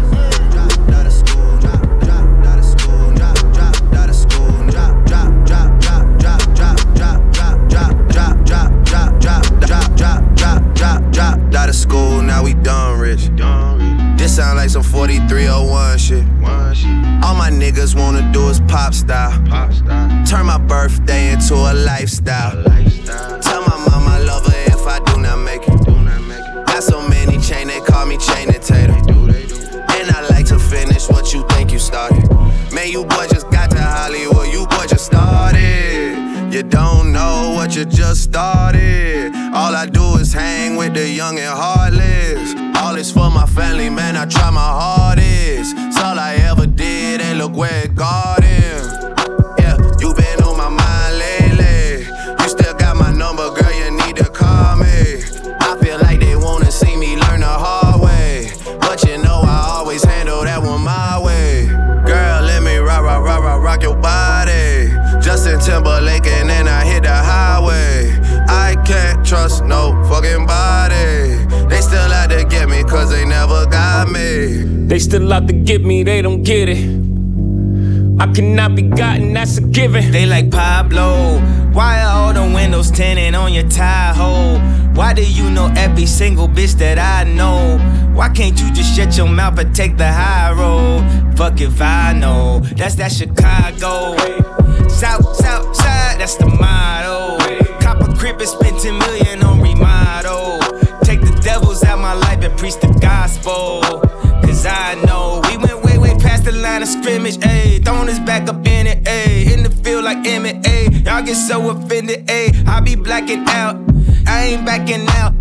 Out 11.57 11.69
of 11.69 11.75
school, 11.75 12.23
now 12.23 12.43
we 12.43 12.55
done 12.55 12.99
rich. 12.99 13.29
This 14.17 14.37
sound 14.37 14.57
like 14.57 14.71
some 14.71 14.83
4301 14.83 15.99
shit. 15.99 16.25
All 17.23 17.35
my 17.35 17.51
niggas 17.51 17.95
wanna 17.95 18.33
do 18.33 18.49
is 18.49 18.61
pop 18.61 18.95
style. 18.95 19.39
Turn 20.31 20.47
my 20.47 20.59
birthday 20.59 21.33
into 21.33 21.55
a 21.55 21.75
lifestyle. 21.75 22.63
Tell 22.63 23.63
my 23.63 23.85
mama 23.91 24.11
I 24.11 24.23
love 24.25 24.47
her 24.47 24.63
if 24.67 24.87
I 24.87 25.01
do 25.01 25.21
not 25.21 25.39
make 25.39 25.63
it. 25.67 25.89
Not, 26.69 26.85
so 26.85 27.03
many 27.09 27.37
chain, 27.41 27.67
they 27.67 27.81
call 27.81 28.07
me 28.07 28.17
chain 28.17 28.49
and 28.49 28.63
tater. 28.63 28.93
And 28.93 30.09
I 30.09 30.25
like 30.31 30.47
to 30.47 30.59
finish 30.61 31.09
what 31.09 31.35
you 31.35 31.45
think 31.49 31.73
you 31.73 31.81
started. 31.81 32.31
Man, 32.73 32.93
you 32.93 33.05
boy 33.07 33.27
just 33.27 33.51
got 33.51 33.73
to 33.73 33.83
Hollywood, 33.83 34.53
you 34.53 34.67
boy 34.67 34.87
just 34.87 35.07
started. 35.07 36.55
You 36.55 36.63
don't 36.63 37.11
know 37.11 37.53
what 37.57 37.75
you 37.75 37.85
just 37.85 38.23
started. 38.23 39.35
All 39.53 39.75
I 39.75 39.87
do 39.87 40.15
is 40.19 40.33
hang 40.33 40.77
with 40.77 40.95
the 40.95 41.09
young 41.09 41.41
and 41.41 41.59
heartless. 41.59 42.55
All 42.81 42.95
is 42.95 43.11
for 43.11 43.33
my 43.33 43.47
family, 43.47 43.91
man, 43.91 44.17
I 44.17 44.27
try 44.27 44.51
my 44.51 44.61
hardest. 44.61 45.75
It's 45.77 45.99
all 45.99 46.21
I 46.21 46.37
ever 46.49 46.67
did, 46.67 47.21
and 47.21 47.37
look 47.39 47.57
where 47.57 47.85
it 47.85 47.97
got 47.97 48.45
him. 48.45 48.80
Still 75.00 75.33
out 75.33 75.47
to 75.49 75.52
get 75.52 75.85
me, 75.85 76.02
they 76.02 76.23
don't 76.23 76.42
get 76.42 76.69
it. 76.69 77.00
I 78.21 78.26
cannot 78.33 78.75
be 78.75 78.83
gotten, 78.83 79.33
that's 79.33 79.57
a 79.57 79.62
given. 79.62 80.11
They 80.12 80.26
like 80.26 80.50
Pablo. 80.50 81.40
Why 81.73 82.02
are 82.02 82.11
all 82.11 82.33
the 82.35 82.54
windows 82.54 82.90
tinted 82.90 83.35
on 83.35 83.54
your 83.54 83.69
tie 83.69 84.12
hole? 84.12 84.59
Why 84.95 85.14
do 85.14 85.25
you 85.25 85.50
know 85.50 85.73
every 85.76 86.04
single 86.04 86.49
bitch 86.49 86.75
that 86.78 86.99
I 86.99 87.25
know? 87.30 87.78
Why 88.12 88.28
can't 88.28 88.61
you 88.61 88.71
just 88.73 88.95
shut 88.95 89.16
your 89.16 89.28
mouth 89.28 89.59
and 89.59 89.75
take 89.75 89.97
the 89.97 90.12
high 90.12 90.52
road? 90.52 91.02
Fuck 91.37 91.61
if 91.61 91.80
I 91.80 92.12
know. 92.12 92.61
That's 92.76 92.97
that 92.97 93.12
Chicago. 93.12 94.16
South, 94.88 95.35
south 95.37 95.75
side, 95.75 96.21
that's 96.21 96.35
the 96.35 96.47
motto. 96.47 97.38
Cop 97.80 98.00
a 98.00 98.14
crib 98.19 98.38
and 98.38 98.49
spend 98.49 98.78
10 98.78 98.99
million 98.99 99.42
on 99.42 99.62
remodel. 99.62 100.59
Take 101.04 101.23
the 101.23 101.40
devils 101.42 101.83
out 101.85 101.99
my 101.99 102.12
life 102.12 102.45
and 102.45 102.59
preach 102.59 102.76
the 102.76 102.88
gospel. 103.00 104.20
Cause 104.61 104.75
I 104.75 104.95
know 105.07 105.40
we 105.49 105.57
went 105.57 105.83
way, 105.83 105.97
way 105.97 106.14
past 106.19 106.45
the 106.45 106.52
line 106.52 106.83
of 106.83 106.88
scrimmage, 106.88 107.38
ayy. 107.38 107.83
Throwing 107.83 108.09
his 108.09 108.21
back 108.21 108.47
up 108.47 108.67
in 108.67 108.87
it, 108.87 109.02
ayy. 109.05 109.50
In 109.50 109.62
the 109.62 109.71
field 109.71 110.05
like 110.05 110.19
ayy. 110.19 111.07
Y'all 111.07 111.23
get 111.23 111.37
so 111.37 111.71
offended, 111.71 112.26
ayy. 112.26 112.69
I 112.69 112.81
be 112.81 112.95
blacking 112.95 113.43
out, 113.49 113.76
I 114.26 114.49
ain't 114.49 114.67
backing 114.67 115.09
out. 115.12 115.33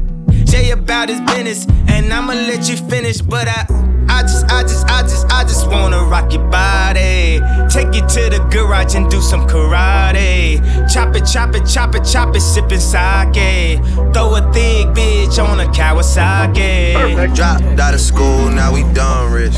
Jay 0.46 0.72
about 0.72 1.10
his 1.10 1.20
business, 1.20 1.68
and 1.90 2.14
I'ma 2.14 2.32
let 2.32 2.70
you 2.70 2.78
finish, 2.78 3.20
but 3.20 3.50
I. 3.50 3.89
I 4.10 4.24
just, 4.24 4.46
I 4.52 4.64
just, 4.64 4.86
I 4.90 5.02
just, 5.04 5.26
I 5.32 5.44
just 5.44 5.68
wanna 5.68 6.04
rock 6.04 6.34
your 6.34 6.44
body. 6.50 7.40
Take 7.70 7.94
you 7.94 8.02
to 8.02 8.30
the 8.30 8.46
garage 8.52 8.96
and 8.96 9.10
do 9.10 9.22
some 9.22 9.48
karate. 9.48 10.60
Chop 10.92 11.16
it, 11.16 11.26
chop 11.26 11.56
it, 11.56 11.66
chop 11.66 11.96
it, 11.96 12.04
chop 12.04 12.36
it, 12.36 12.42
sippin' 12.42 12.82
sake. 12.82 13.80
Throw 14.14 14.36
a 14.36 14.42
thick 14.52 14.88
bitch 14.88 15.38
on 15.44 15.60
a 15.60 15.66
Kawasaki. 15.66 17.36
Dropped 17.36 17.80
out 17.80 17.94
of 17.94 18.02
school, 18.02 18.50
now 18.50 18.74
we 18.74 18.82
done 18.94 19.32
rich. 19.32 19.54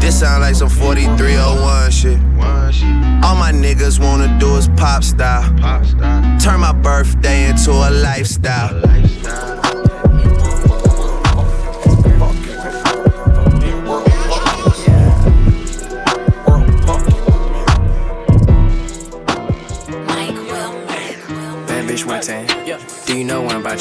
This 0.00 0.18
sound 0.20 0.42
like 0.42 0.54
some 0.54 0.68
4301 0.68 1.90
shit. 1.90 2.18
All 3.22 3.36
my 3.36 3.52
niggas 3.52 4.00
wanna 4.00 4.36
do 4.40 4.56
is 4.56 4.68
pop 4.76 5.04
style. 5.04 5.48
Turn 6.40 6.60
my 6.60 6.72
birthday 6.72 7.48
into 7.48 7.70
a 7.70 7.90
lifestyle. 7.90 8.82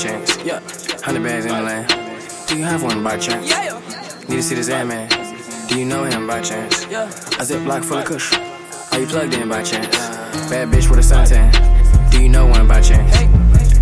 Chance? 0.02 0.36
Yeah. 0.44 0.60
Hundred 1.04 1.24
bags 1.24 1.46
in 1.46 1.54
the 1.54 1.62
land. 1.62 1.88
Do 2.48 2.58
you 2.58 2.64
have 2.64 2.82
one 2.82 3.04
by 3.04 3.18
chance? 3.18 3.48
Yeah. 3.48 3.80
Need 4.28 4.38
to 4.38 4.44
see 4.44 4.56
this 4.56 4.70
ad 4.70 4.88
man. 4.88 5.08
Do 5.68 5.78
you 5.78 5.86
know 5.86 6.06
him 6.06 6.26
by 6.26 6.42
chance? 6.42 6.88
Yeah. 6.88 7.06
A 7.40 7.46
zip 7.46 7.64
block 7.64 7.84
full 7.84 8.00
of 8.00 8.06
kush. 8.06 8.34
Are 8.92 9.00
you 9.00 9.06
plugged 9.06 9.36
in 9.36 9.48
by 9.48 9.62
chance? 9.62 9.96
Bad 10.50 10.70
bitch 10.70 10.90
with 10.90 11.00
a 11.00 11.04
suntan. 11.04 11.52
Do 12.10 12.22
you 12.22 12.30
know 12.30 12.48
one 12.48 12.68
by 12.68 12.82
chance? 12.82 13.16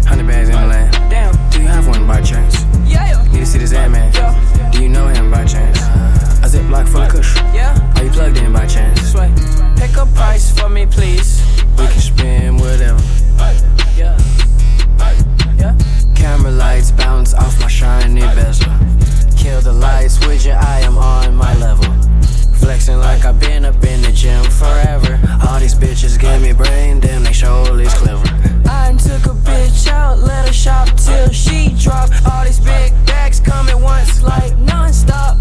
Hundred 0.05 0.27
bags 0.27 0.49
in 0.49 0.55
the 0.55 0.67
land. 0.67 0.91
Damn. 1.09 1.33
Do 1.51 1.61
you 1.61 1.67
have 1.67 1.87
one 1.87 2.05
by 2.05 2.21
chance? 2.21 2.65
Yeah. 2.85 3.23
Need 3.31 3.39
to 3.39 3.45
see 3.45 3.59
this 3.59 3.71
ad 3.71 3.91
man. 3.91 4.11
Do 4.73 4.83
you 4.83 4.89
know 4.89 5.07
him 5.07 5.31
by 5.31 5.45
chance? 5.45 5.79
A 6.43 6.49
zip 6.49 6.67
block 6.67 6.87
full 6.87 7.01
of 7.01 7.09
kush. 7.09 7.37
Yeah. 7.53 7.93
Are 7.95 8.03
you 8.03 8.11
plugged 8.11 8.37
in 8.39 8.51
by 8.51 8.67
chance? 8.67 9.11
Sway. 9.11 9.31
Pick 9.77 9.95
a 9.95 10.05
price 10.07 10.51
for 10.51 10.67
me, 10.67 10.85
please. 10.85 11.41
We 11.77 11.87
can 11.87 12.01
spend 12.01 12.59
whatever. 12.59 13.01
Yeah. 13.95 14.17
Camera 16.19 16.51
lights 16.51 16.91
bounce 16.91 17.33
off 17.33 17.57
my 17.61 17.67
shiny 17.67 18.19
bezel. 18.35 18.69
Kill 19.37 19.61
the 19.61 19.71
lights 19.71 20.19
with 20.27 20.45
your 20.45 20.57
eye, 20.57 20.81
I'm 20.83 20.97
on 20.97 21.33
my 21.33 21.55
level. 21.59 21.85
Flexing 22.59 22.97
like 22.97 23.23
I've 23.23 23.39
been 23.39 23.63
up 23.63 23.81
in 23.85 24.01
the 24.01 24.11
gym 24.11 24.43
forever. 24.43 25.17
All 25.47 25.59
these 25.61 25.75
bitches 25.75 26.19
give 26.19 26.41
me 26.41 26.51
brain, 26.51 26.99
damn, 26.99 27.23
they 27.23 27.31
surely 27.31 27.85
clever. 27.85 28.27
I 28.65 28.93
took 28.97 29.31
a 29.31 29.35
bitch 29.47 29.87
out, 29.87 30.19
let 30.19 30.45
her 30.45 30.53
shop 30.53 30.89
till 30.97 31.29
she 31.31 31.73
drop. 31.79 32.09
All 32.29 32.43
these 32.43 32.59
big 32.59 32.91
bags 33.05 33.39
come 33.39 33.69
at 33.69 33.79
once, 33.79 34.21
like 34.21 34.57
non-stop. 34.57 35.37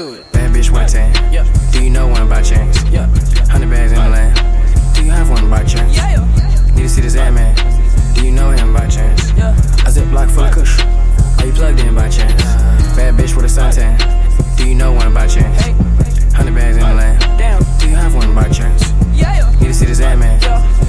Do 0.00 0.14
it. 0.14 0.32
Bad 0.32 0.50
bitch 0.54 0.70
110. 0.70 1.30
Yeah. 1.30 1.44
Do 1.72 1.84
you 1.84 1.90
know 1.90 2.08
one 2.08 2.26
by 2.26 2.40
chance? 2.40 2.82
Yeah. 2.84 3.06
100 3.52 3.68
bags 3.68 3.92
in 3.92 3.98
the 3.98 4.08
land. 4.08 4.32
Do 4.94 5.04
you 5.04 5.10
have 5.10 5.28
one 5.28 5.50
by 5.50 5.62
chance? 5.62 5.94
Yeah. 5.94 6.24
Need 6.74 6.84
to 6.84 6.88
see 6.88 7.02
this 7.02 7.16
ad 7.16 7.34
man. 7.34 7.54
Do 8.14 8.24
you 8.24 8.32
know 8.32 8.48
him 8.48 8.72
by 8.72 8.88
chance? 8.88 9.30
Yeah. 9.32 9.54
A 9.86 9.90
zip 9.90 10.08
block 10.08 10.30
full 10.30 10.44
of 10.44 10.54
kush. 10.54 10.80
Are 10.80 11.44
you 11.44 11.52
plugged 11.52 11.80
in 11.80 11.94
by 11.94 12.08
chance? 12.08 12.32
Uh, 12.42 12.94
Bad 12.96 13.16
bitch 13.16 13.36
with 13.36 13.44
a 13.44 13.48
suntan. 13.48 13.92
Do 14.56 14.66
you 14.66 14.74
know 14.74 14.90
one 14.92 15.12
by 15.12 15.26
chance? 15.26 15.66
100 15.68 16.54
bags 16.54 16.76
in 16.78 16.82
the 16.82 16.94
land. 16.94 17.20
Damn. 17.36 17.62
Do 17.78 17.90
you 17.90 17.96
have 17.96 18.14
one 18.14 18.34
by 18.34 18.48
chance? 18.48 18.80
Yeah. 19.12 19.52
Need 19.60 19.68
to 19.68 19.74
see 19.74 19.84
this 19.84 20.00
ad 20.00 20.18
man. 20.18 20.40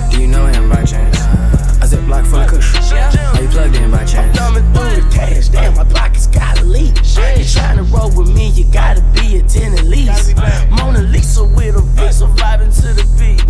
Do 0.10 0.22
you 0.22 0.28
know 0.28 0.46
him 0.46 0.70
by 0.70 0.86
chance? 0.86 1.18
Uh, 1.20 1.61
A 1.92 1.96
zip 1.96 2.06
block 2.06 2.26
full 2.26 2.40
of 2.40 2.48
kush. 2.48 2.94
Are 2.94 3.42
you 3.42 3.50
plugged 3.50 3.76
in 3.76 3.92
by 3.92 4.06
chance? 4.06 4.38
Thumbing 4.38 4.64
through 4.74 5.02
the 5.02 5.10
cash, 5.12 5.50
damn, 5.50 5.76
my 5.76 5.84
block 5.84 6.12
pockets 6.12 6.28
gotta 6.28 6.64
leak. 6.64 6.96
You 6.96 7.44
tryna 7.44 7.92
roll 7.92 8.10
with 8.16 8.34
me, 8.34 8.50
you 8.50 8.64
gotta 8.72 9.02
be 9.14 9.38
a 9.38 9.44
10 9.44 9.74
at 9.74 9.84
least. 9.84 10.38
Mona 10.70 11.02
Lisa 11.02 11.44
with 11.44 11.76
a 11.76 11.82
vixen 11.82 12.30
vibing 12.36 12.74
to 12.82 12.94
the 12.94 13.06
beat. 13.20 13.44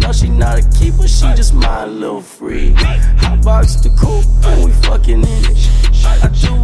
No, 0.00 0.12
she 0.12 0.28
not 0.28 0.58
a 0.58 0.68
keeper, 0.76 1.06
she 1.06 1.26
just 1.34 1.54
my 1.54 1.84
little 1.84 2.20
freak. 2.20 2.74
Hot 3.22 3.42
box 3.44 3.76
the 3.76 3.90
coupe, 3.90 4.26
and 4.44 4.64
we 4.64 4.72
fucking 4.72 5.22
in 5.22 5.44
it. 5.44 5.70
I 6.04 6.28
do 6.28 6.54
I 6.54 6.63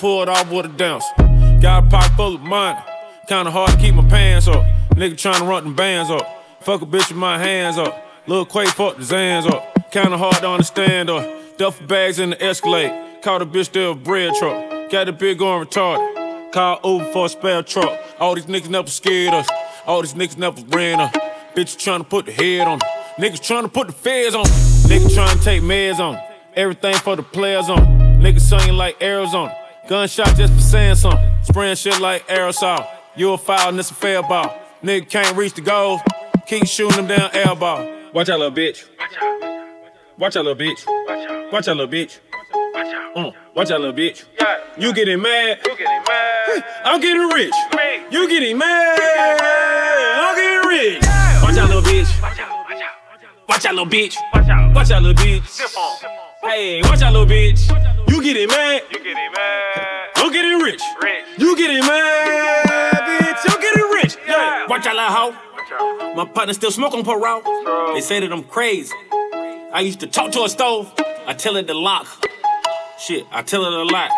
Pulled 0.00 0.30
off 0.30 0.50
with 0.50 0.64
a 0.64 0.68
dance. 0.70 1.04
Got 1.60 1.84
a 1.84 1.90
pocket 1.90 2.16
full 2.16 2.36
of 2.36 2.40
money. 2.40 2.80
Kinda 3.28 3.50
hard 3.50 3.72
to 3.72 3.76
keep 3.76 3.94
my 3.94 4.08
pants 4.08 4.48
up. 4.48 4.64
Nigga 4.94 5.12
tryna 5.12 5.46
run 5.46 5.64
them 5.64 5.76
bands 5.76 6.10
up. 6.10 6.26
Fuck 6.62 6.80
a 6.80 6.86
bitch 6.86 7.10
with 7.10 7.18
my 7.18 7.36
hands 7.36 7.76
up. 7.76 8.02
Lil' 8.26 8.46
Quay 8.46 8.64
fuck 8.64 8.96
the 8.96 9.02
Zans 9.02 9.46
up. 9.46 9.90
Kinda 9.92 10.16
hard 10.16 10.36
to 10.36 10.48
understand 10.48 11.10
up. 11.10 11.28
Duffel 11.58 11.86
bags 11.86 12.18
in 12.18 12.30
the 12.30 12.42
Escalade. 12.42 13.20
Caught 13.20 13.42
a 13.42 13.46
bitch 13.46 13.72
there 13.72 13.88
a 13.88 13.94
bread 13.94 14.32
truck. 14.38 14.90
Got 14.90 15.04
the 15.04 15.12
bitch 15.12 15.36
going 15.36 15.66
retarded. 15.66 16.50
Call 16.50 16.80
Uber 16.82 17.12
for 17.12 17.26
a 17.26 17.28
spare 17.28 17.62
truck. 17.62 18.00
All 18.18 18.34
these 18.34 18.46
niggas 18.46 18.70
never 18.70 18.88
scared 18.88 19.34
us. 19.34 19.50
All 19.86 20.00
these 20.00 20.14
niggas 20.14 20.38
never 20.38 20.62
ran 20.68 20.98
us. 20.98 21.14
Bitch 21.54 21.78
trying 21.78 22.00
to 22.00 22.08
put 22.08 22.24
the 22.24 22.32
head 22.32 22.66
on. 22.66 22.78
Niggas 23.18 23.42
trying 23.42 23.64
to 23.64 23.68
put 23.68 23.88
the 23.88 23.92
feds 23.92 24.34
on. 24.34 24.46
Niggas 24.46 25.14
trying 25.14 25.36
to 25.36 25.44
take 25.44 25.62
meds 25.62 25.98
on. 25.98 26.18
Everything 26.56 26.94
for 26.94 27.16
the 27.16 27.22
players 27.22 27.68
on. 27.68 27.80
Niggas 28.18 28.40
singing 28.40 28.78
like 28.78 28.96
Arizona. 29.02 29.54
Gunshot 29.90 30.36
just 30.36 30.52
for 30.52 30.60
saying 30.60 30.94
something. 30.94 31.32
Spraying 31.42 31.74
shit 31.74 31.98
like 31.98 32.24
aerosol. 32.28 32.86
You 33.16 33.32
a 33.32 33.38
foul 33.38 33.70
and 33.70 33.78
it's 33.80 33.90
a 33.90 33.94
fair 33.94 34.22
ball. 34.22 34.56
Nigga 34.84 35.10
can't 35.10 35.36
reach 35.36 35.54
the 35.54 35.62
goal. 35.62 36.00
Keep 36.46 36.68
shooting 36.68 37.04
them 37.04 37.08
down 37.08 37.28
air 37.34 37.56
ball. 37.56 37.90
Watch 38.14 38.28
out, 38.28 38.38
little 38.38 38.56
bitch. 38.56 38.84
Watch 40.16 40.36
out, 40.36 40.44
little 40.44 40.54
bitch. 40.54 40.86
Watch 41.50 41.66
out, 41.66 41.76
little 41.76 41.92
bitch. 41.92 42.20
Watch 42.72 42.94
out. 42.94 43.16
Uh, 43.16 43.32
watch 43.56 43.70
out, 43.72 43.80
little 43.80 43.92
bitch. 43.92 44.26
You 44.78 44.94
getting 44.94 45.20
mad? 45.20 45.58
You 45.66 45.76
getting 45.76 46.02
mad? 46.06 46.64
I'm 46.84 47.00
getting 47.00 47.28
rich. 47.28 47.54
You 48.12 48.28
getting 48.28 48.58
mad? 48.58 48.96
I'm 50.20 50.36
getting 50.36 50.68
rich. 50.68 51.02
Watch 51.42 51.58
out, 51.58 51.68
little 51.68 51.82
bitch. 51.82 52.22
Watch 53.48 53.66
out, 53.66 53.74
little 53.74 53.90
bitch. 53.90 54.14
Watch 54.72 54.92
out, 54.92 55.02
little 55.02 55.20
bitch. 55.20 55.66
Hey, 56.44 56.80
watch 56.82 57.02
out, 57.02 57.12
little 57.12 57.26
bitch. 57.26 57.89
You 58.20 58.34
getting 58.34 58.48
mad? 58.48 58.82
You 58.90 58.98
getting 58.98 59.32
mad? 59.32 60.08
I'm 60.16 60.30
getting 60.30 60.58
rich. 60.58 60.82
You 61.38 61.56
getting 61.56 61.80
mad, 61.80 62.94
bitch? 63.00 63.44
You 63.48 63.62
getting 63.62 63.90
rich. 63.94 64.16
Yeah. 64.28 64.66
Watch 64.66 64.86
out, 64.86 64.94
little 64.94 65.32
hoe. 65.32 66.14
My 66.14 66.26
partner 66.26 66.52
still 66.52 66.70
smoke 66.70 66.92
on 66.92 67.02
parole. 67.02 67.40
They 67.94 68.02
say 68.02 68.20
that 68.20 68.30
I'm 68.30 68.44
crazy. 68.44 68.92
I 69.72 69.80
used 69.80 70.00
to 70.00 70.06
talk 70.06 70.32
to 70.32 70.42
a 70.42 70.50
stove. 70.50 70.92
I 71.26 71.32
tell 71.32 71.56
it 71.56 71.66
to 71.68 71.72
lock. 71.72 72.06
Shit, 72.98 73.26
I 73.32 73.40
tell 73.40 73.64
it 73.64 73.72
a 73.72 73.84
lot. 73.84 74.10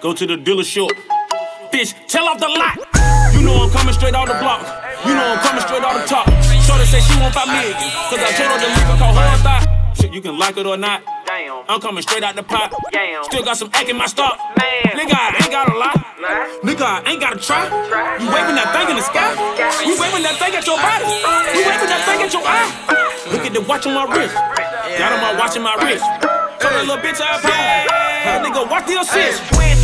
Go 0.00 0.12
to 0.14 0.26
the 0.26 0.34
dealership. 0.34 0.90
Bitch, 1.70 1.94
tell 2.08 2.26
off 2.26 2.40
the 2.40 2.48
lot. 2.48 2.74
You 3.34 3.46
know 3.46 3.62
I'm 3.62 3.70
coming 3.70 3.94
straight 3.94 4.16
out 4.16 4.26
the 4.26 4.34
block. 4.34 4.62
You 5.06 5.14
know 5.14 5.32
I'm 5.32 5.38
coming 5.38 5.62
straight 5.62 5.84
out 5.84 6.02
the 6.02 6.08
top. 6.08 6.26
Shorty 6.66 6.86
say 6.86 6.98
she 6.98 7.20
want 7.20 7.32
five 7.32 7.46
million. 7.46 7.74
Cause 8.10 8.18
I 8.18 8.32
told 8.32 8.50
her 8.50 8.58
the 8.58 8.74
liquor 8.74 8.98
call 8.98 9.14
her 9.14 9.32
a 9.32 9.38
thigh. 9.38 9.92
Shit, 9.94 10.12
you 10.12 10.20
can 10.20 10.36
like 10.40 10.56
it 10.56 10.66
or 10.66 10.76
not. 10.76 11.04
I'm 11.68 11.80
coming 11.80 12.02
straight 12.02 12.22
out 12.22 12.36
the 12.36 12.42
pot. 12.42 12.72
Still 13.24 13.44
got 13.44 13.56
some 13.56 13.70
egg 13.74 13.88
in 13.88 13.96
my 13.96 14.06
stock. 14.06 14.38
Nigga, 14.58 15.12
I 15.12 15.36
ain't 15.42 15.50
got 15.50 15.68
a 15.68 15.76
lot. 15.76 15.96
Nigga, 16.62 16.82
I 16.82 17.10
ain't 17.10 17.20
gotta 17.20 17.38
try. 17.38 17.64
You 18.18 18.28
waving 18.32 18.56
that 18.56 18.72
thing 18.72 18.88
in 18.88 18.96
the 18.96 19.02
sky. 19.02 19.32
You 19.84 20.00
waving 20.00 20.22
that 20.22 20.36
thing 20.40 20.54
at 20.54 20.66
your 20.66 20.78
body. 20.78 21.04
You 21.04 21.62
waving 21.68 21.90
that 21.92 22.02
thing 22.08 22.22
at 22.22 22.32
your 22.32 22.42
eye. 22.44 23.32
Look 23.32 23.44
at 23.44 23.52
the 23.52 23.60
watch 23.60 23.86
on 23.86 23.94
my 23.94 24.04
wrist. 24.16 24.34
Got 24.34 25.12
on 25.12 25.20
my 25.20 25.38
watch 25.38 25.56
on 25.56 25.62
my 25.62 25.74
wrist. 25.84 26.33
Tell 26.60 26.70
that 26.70 26.84
little 26.86 27.02
bitch 27.02 27.20
I 27.20 27.40
pay. 27.40 27.86
Nigga, 28.44 28.68
watch 28.70 28.86
the 28.86 29.00
assist. 29.00 29.40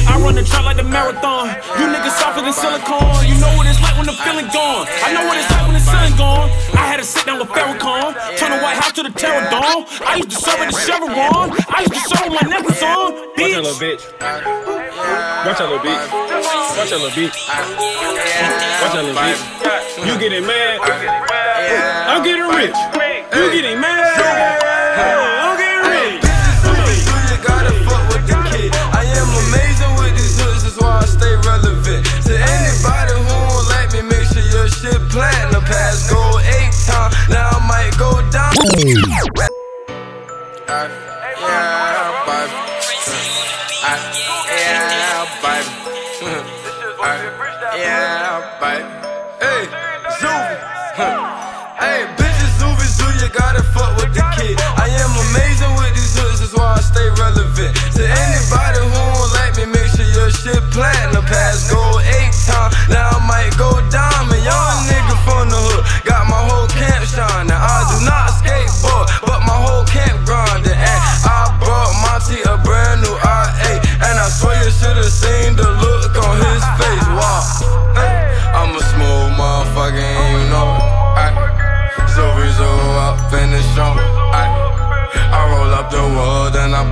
I 0.08 0.18
run 0.20 0.34
the 0.34 0.42
track 0.42 0.64
like 0.64 0.76
the 0.76 0.84
marathon. 0.84 1.48
You 1.78 1.86
niggas 1.88 2.16
softer 2.18 2.42
than 2.42 2.52
silicone. 2.52 3.24
You 3.28 3.36
know 3.40 3.52
what 3.56 3.66
it's 3.66 3.80
like 3.80 3.96
when 3.96 4.06
the 4.06 4.16
feeling 4.24 4.48
gone. 4.52 4.88
I 5.04 5.12
know 5.12 5.24
what 5.24 5.36
it's 5.38 5.50
like 5.50 5.64
when 5.66 5.76
the 5.76 5.84
sun 5.84 6.16
gone. 6.16 6.50
I 6.74 6.84
had 6.88 6.98
to 6.98 7.04
sit 7.04 7.26
down 7.26 7.38
with 7.38 7.48
Farrakhan. 7.48 8.16
Turn 8.36 8.50
the 8.50 8.58
White 8.60 8.76
House 8.76 8.92
to 8.92 9.02
the 9.02 9.12
Terror 9.12 9.44
Dome. 9.50 9.86
I 10.04 10.16
used 10.20 10.30
to 10.30 10.38
serve 10.40 10.60
at 10.60 10.72
the 10.72 10.78
Chevron. 10.78 11.52
I 11.68 11.86
used 11.86 11.94
to 11.94 12.02
serve 12.10 12.32
with 12.32 12.36
my 12.42 12.46
necklace 12.48 12.82
on. 12.82 13.12
Bitch. 13.36 13.54
Watch 13.54 13.56
out, 13.56 13.64
little 13.64 13.78
bitch. 13.80 14.02
Watch 15.46 15.60
out, 15.60 15.70
little 15.70 15.84
bitch. 15.84 16.04
Watch 16.76 16.92
out, 16.92 17.00
little 17.00 17.14
bitch. 17.16 17.36
Watch 18.80 18.94
out, 18.96 19.04
little 19.04 19.20
bitch. 19.20 19.40
You 20.06 20.18
getting 20.18 20.46
mad? 20.46 20.80
I'm 22.08 22.22
getting 22.24 22.48
rich. 22.48 22.76
You 23.36 23.52
getting 23.52 23.80
mad? 23.80 24.49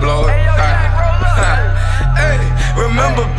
Blow 0.01 0.27
it. 0.27 0.31
Ay. 0.31 0.85
Hey, 2.19 2.39
remember 2.77 3.38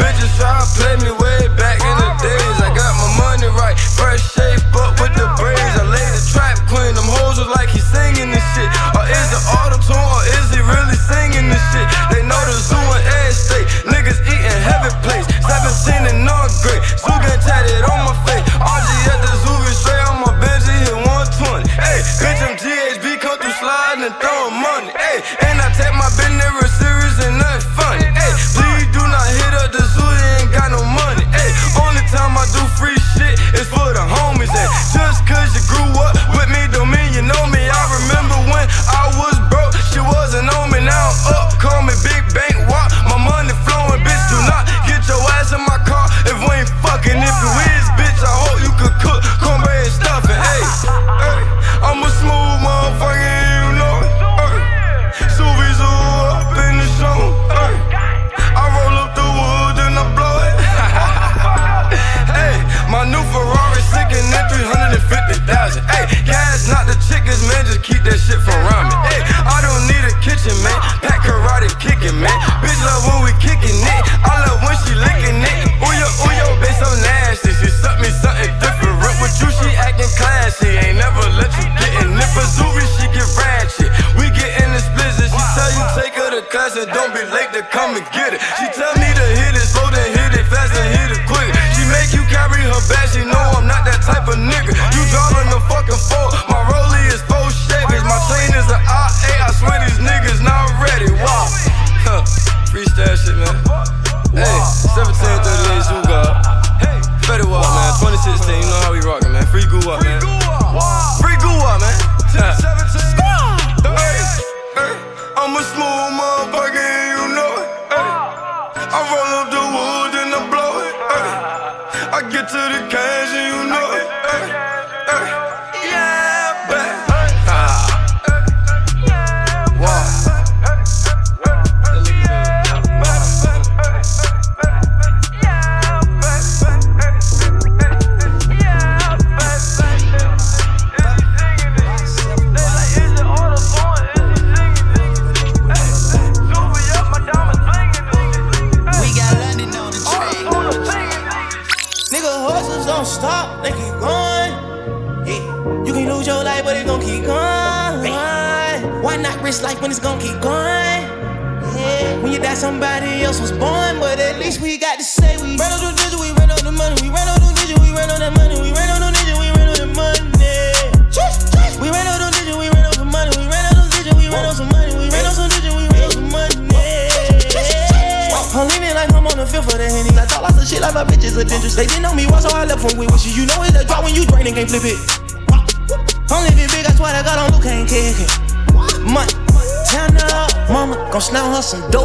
gon' 191.71 191.81
snout 191.91 191.98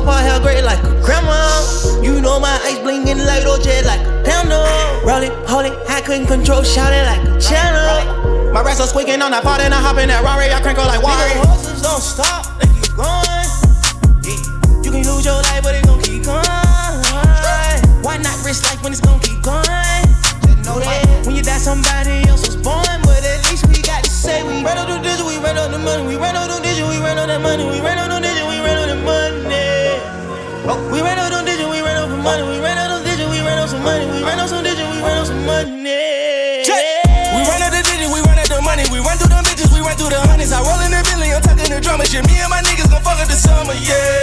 shit. 42.15 42.27
Me 42.27 42.39
and 42.39 42.51
my 42.51 42.63
niggas 42.63 42.91
gon' 42.91 43.03
fuck 43.03 43.19
up 43.19 43.27
the 43.27 43.35
summer, 43.35 43.75
yeah. 43.75 44.23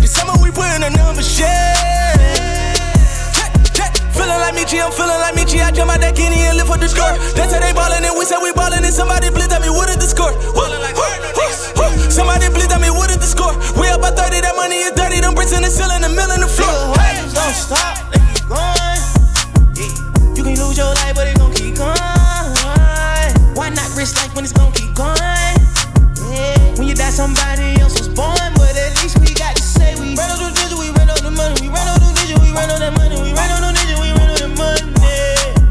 The 0.00 0.08
summer 0.08 0.36
we 0.42 0.50
put 0.52 0.68
in 0.76 0.84
the 0.84 0.90
numbers, 0.92 1.38
yeah. 1.40 1.72
Feeling 4.12 4.40
like 4.44 4.54
me, 4.54 4.62
I'm 4.68 4.92
feeling 4.92 5.20
like 5.24 5.34
me, 5.34 5.42
I 5.60 5.70
jump 5.72 5.90
out 5.90 6.00
that 6.00 6.14
Kenny 6.16 6.44
and 6.44 6.56
lift 6.56 6.68
for 6.68 6.76
the 6.76 6.88
score. 6.88 7.16
That's 7.34 7.52
how 7.52 7.60
they 7.60 7.72
ballin', 7.72 8.04
and 8.04 8.14
we 8.18 8.24
said 8.24 8.40
we 8.44 8.52
ballin', 8.52 8.84
and 8.84 8.92
somebody 8.92 9.30
please 9.30 9.48
tell 9.48 9.60
me 9.60 9.70
what 9.70 9.88
is 9.88 9.96
the 9.96 10.08
score. 10.08 10.32
Ballin' 10.52 10.82
like 10.84 10.96
Somebody 12.12 12.46
please 12.52 12.68
tell 12.68 12.78
me 12.80 12.90
what 12.90 13.10
is 13.10 13.18
the 13.18 13.26
score. 13.26 13.56
We 13.80 13.88
up 13.88 14.00
by 14.00 14.12
30, 14.12 14.44
that 14.44 14.54
money 14.54 14.84
is 14.84 14.92
dirty. 14.92 15.18
Them 15.18 15.34
bricks 15.34 15.52
in 15.52 15.62
the 15.62 15.70
ceiling, 15.70 16.02
the 16.02 16.12
mill 16.12 16.30
in 16.30 16.40
the 16.44 16.50
floor. 16.50 16.94
Hey, 17.00 17.18
don't 17.32 17.56
stop, 17.56 18.12
they 18.12 18.20
keep 18.22 18.46
going. 18.46 19.00
You 20.36 20.42
can 20.44 20.54
lose 20.60 20.76
your 20.78 20.92
life, 20.94 21.16
but 21.16 21.26
it 21.26 21.38
gon' 21.40 21.50
keep 21.56 21.74
going. 21.74 21.98
Why 23.58 23.72
not 23.72 23.88
risk 23.96 24.20
life 24.20 24.34
when 24.36 24.44
it's 24.44 24.52
gon' 24.52 24.73
somebody 27.14 27.78
else 27.78 27.94
was 27.94 28.10
born, 28.10 28.34
but 28.58 28.74
at 28.74 28.90
least 28.98 29.22
we 29.22 29.30
got 29.38 29.54
to 29.54 29.62
say 29.62 29.94
we 30.02 30.18
ran 30.18 30.26
on 30.34 30.42
the 30.42 30.50
digit, 30.50 30.74
we 30.74 30.90
ran 30.98 31.06
on 31.06 31.22
the 31.22 31.30
money, 31.30 31.54
we 31.62 31.70
ran 31.70 31.86
on 31.86 32.02
the 32.02 32.10
digit, 32.10 32.34
we 32.42 32.50
ran 32.50 32.66
on 32.74 32.82
that 32.82 32.90
money, 32.90 33.14
we 33.22 33.30
ran 33.30 33.54
on 33.54 33.62
the 33.62 33.70
digit, 33.70 33.94
we 34.02 34.10
ran 34.10 34.34
on 34.34 34.38
the 34.42 34.50
money. 34.58 34.82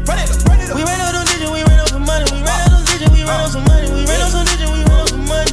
Run 0.08 0.24
it, 0.24 0.32
run 0.48 0.56
it. 0.64 0.72
We 0.72 0.80
ran 0.88 1.04
on 1.04 1.12
the 1.12 1.20
digit, 1.28 1.52
we 1.52 1.60
ran 1.68 1.84
on 1.84 1.88
some 1.92 2.00
money, 2.08 2.24
we 2.32 2.40
ran 2.40 2.64
on 2.64 2.80
the 2.80 2.80
digit, 2.88 3.12
we 3.12 3.28
ran 3.28 3.44
on 3.44 3.52
some 3.52 3.60
money, 3.68 3.92
we 3.92 4.08
ran 4.08 4.24
on 4.24 4.32
some 4.32 4.48
digit, 4.48 4.72
we 4.72 4.80
ran 4.88 4.96
on 4.96 5.08
some 5.12 5.24
money. 5.28 5.52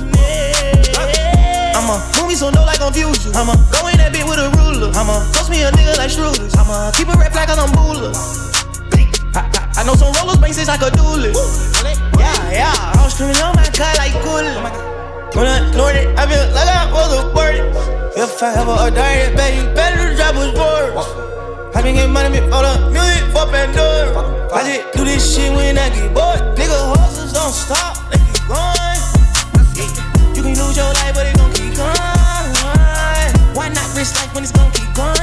I'ma 1.76 2.00
move 2.16 2.32
me 2.32 2.40
so 2.40 2.48
no 2.56 2.64
like 2.64 2.80
confusion. 2.80 3.36
I'ma 3.36 3.52
go 3.76 3.92
in 3.92 4.00
that 4.00 4.16
bit 4.16 4.24
with 4.24 4.40
a 4.40 4.48
ruler. 4.64 4.96
I'ma 4.96 5.20
toast 5.36 5.52
me 5.52 5.68
a 5.68 5.76
nigga 5.76 6.00
like 6.00 6.08
Schroeder's. 6.08 6.56
I'ma 6.56 6.96
keep 6.96 7.12
a 7.12 7.20
red 7.20 7.36
flag 7.36 7.52
cause 7.52 7.60
I'm 7.60 7.68
booler. 7.76 8.16
I, 9.36 9.44
I, 9.44 9.60
I 9.76 9.82
know 9.84 10.00
some 10.00 10.16
rollers 10.16 10.40
since 10.56 10.72
I 10.72 10.80
could 10.80 10.96
do 10.96 11.04
it. 11.20 11.36
Yeah, 12.16 12.64
yeah. 12.64 12.96
I'm 12.96 13.12
screaming 13.12 13.36
on 13.44 13.60
my 13.60 13.68
car 13.76 13.92
like 14.00 14.16
cool. 14.24 14.48
When 15.34 15.48
I 15.48 15.72
know 15.72 15.88
it, 15.88 16.12
I 16.20 16.28
feel 16.28 16.44
like 16.52 16.68
I 16.68 16.92
was 16.92 17.12
a 17.16 17.34
bird. 17.34 17.56
If 18.18 18.44
I 18.44 18.54
ever 18.60 18.76
a 18.78 18.92
diet, 18.92 19.38
baby, 19.38 19.64
better 19.74 20.14
drop 20.14 20.36
a 20.36 20.52
word. 20.52 21.72
I 21.74 21.82
been 21.82 21.96
getting 21.96 22.12
money, 22.12 22.30
me 22.30 22.40
all 22.52 22.62
the 22.62 22.92
music 22.92 23.32
for 23.32 23.48
Pandora. 23.48 24.52
I 24.52 24.62
just 24.68 24.94
do 24.94 25.06
this 25.06 25.24
shit 25.34 25.54
when 25.56 25.78
I 25.78 25.90
get 25.90 26.14
bored. 26.14 26.40
Nigga, 26.60 26.96
hustles 26.96 27.32
don't 27.32 27.54
stop, 27.54 28.12
they 28.12 28.20
keep 28.20 28.44
going. 28.46 30.36
You 30.36 30.44
can 30.44 30.54
lose 30.60 30.76
your 30.76 30.92
life, 31.00 31.16
but 31.16 31.26
it 31.26 31.38
gon' 31.38 31.54
keep 31.54 31.76
going. 31.80 33.56
Why 33.56 33.70
not 33.70 33.88
risk 33.96 34.20
life 34.20 34.36
when 34.36 34.44
it's 34.44 34.52
gon' 34.52 34.70
keep 34.72 34.94
going? 34.94 35.21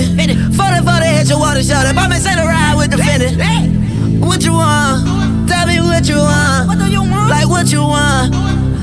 To 0.00 0.12
a 0.12 0.16
50. 0.16 0.56
40 0.56 0.84
40 0.84 1.06
hit 1.06 1.28
your 1.28 1.38
water. 1.38 1.60
Buy 1.94 2.08
me 2.08 2.16
sell 2.16 2.38
a 2.38 2.46
ride 2.46 2.74
with 2.76 2.90
the 2.90 2.96
Fendi. 2.96 4.20
What 4.20 4.42
you 4.42 4.52
want? 4.52 5.48
Tell 5.48 5.66
me 5.66 5.80
what 5.80 6.08
you 6.08 6.16
want. 6.16 6.68
What 6.68 6.78
do 6.78 6.90
you 6.90 7.00
want? 7.02 7.30
Like 7.30 7.48
what 7.48 7.70
you 7.72 7.80
want? 7.80 8.32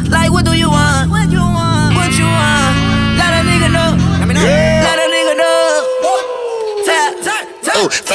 Like 0.10 0.32
what 0.32 0.45
do 0.45 0.56
you 0.56 0.69
want? 0.69 1.10
What 1.10 1.32
you 1.32 1.39
want? 1.39 1.95
What 1.95 2.17
you 2.17 2.25
want? 2.25 2.66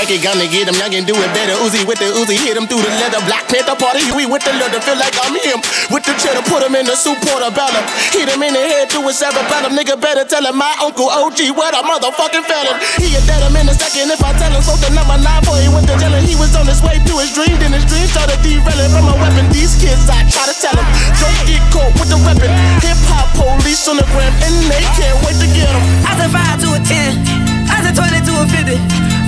Frankie 0.03 0.19
gonna 0.19 0.51
get 0.51 0.67
him, 0.67 0.75
young 0.83 0.91
and 0.99 1.07
do 1.07 1.15
it 1.15 1.31
better. 1.31 1.55
Uzi 1.63 1.87
with 1.87 2.03
the 2.03 2.11
Uzi, 2.19 2.35
hit 2.35 2.59
him 2.59 2.67
through 2.67 2.83
the 2.83 2.91
leather. 2.99 3.23
Black 3.23 3.47
Panther 3.47 3.79
party, 3.79 4.03
Huey 4.11 4.27
with 4.27 4.43
the 4.43 4.51
leather. 4.59 4.83
Feel 4.83 4.99
like 4.99 5.15
I'm 5.23 5.31
him. 5.31 5.63
With 5.95 6.03
the 6.03 6.11
cheddar, 6.19 6.43
put 6.51 6.59
him 6.59 6.75
in 6.75 6.91
the 6.91 6.99
soup 6.99 7.23
portobello. 7.23 7.79
Hit 8.11 8.27
him 8.27 8.43
in 8.43 8.51
the 8.51 8.67
head 8.67 8.91
through 8.91 9.07
his 9.07 9.23
cerebellum. 9.23 9.79
Nigga 9.79 9.95
better 9.95 10.27
tell 10.27 10.43
him 10.43 10.59
my 10.59 10.75
uncle 10.83 11.07
OG, 11.07 11.55
what 11.55 11.71
a 11.79 11.87
motherfucking 11.87 12.43
felon. 12.51 12.83
He 12.99 13.15
a 13.15 13.23
dead 13.31 13.47
him 13.47 13.55
in 13.55 13.71
a 13.71 13.75
second 13.79 14.11
if 14.11 14.19
I 14.27 14.35
tell 14.43 14.51
him. 14.51 14.59
So 14.67 14.75
the 14.83 14.91
number 14.91 15.15
nine 15.23 15.39
boy, 15.47 15.63
he 15.63 15.71
went 15.71 15.87
to 15.87 15.95
jail 15.95 16.19
he 16.19 16.35
was 16.35 16.51
on 16.59 16.67
his 16.67 16.83
way 16.83 16.99
to 16.99 17.15
his 17.23 17.31
dream. 17.31 17.55
Then 17.63 17.71
his 17.71 17.87
dream 17.87 18.11
started 18.11 18.43
derailing 18.43 18.91
from 18.91 19.07
a 19.07 19.15
weapon. 19.23 19.55
These 19.55 19.79
kids, 19.79 20.11
I 20.11 20.27
try 20.27 20.51
to 20.51 20.57
tell 20.59 20.75
him, 20.75 20.87
don't 21.23 21.47
get 21.47 21.63
caught 21.71 21.95
with 22.03 22.11
the 22.11 22.19
weapon. 22.27 22.51
Hip 22.83 22.99
hop 23.07 23.31
police 23.39 23.87
on 23.87 24.03
the 24.03 24.07
gram 24.11 24.35
and 24.51 24.67
they 24.67 24.83
can't 24.99 25.15
wait 25.23 25.39
to 25.39 25.47
get 25.55 25.71
him. 25.71 25.83
I 26.11 26.27
5 26.27 26.59
to 26.67 26.69
a 26.75 26.81
10. 26.83 27.42
I 27.73 27.81
said 27.81 27.97
20 27.97 28.21
to 28.29 28.33
a 28.37 28.45
50. 28.45 28.77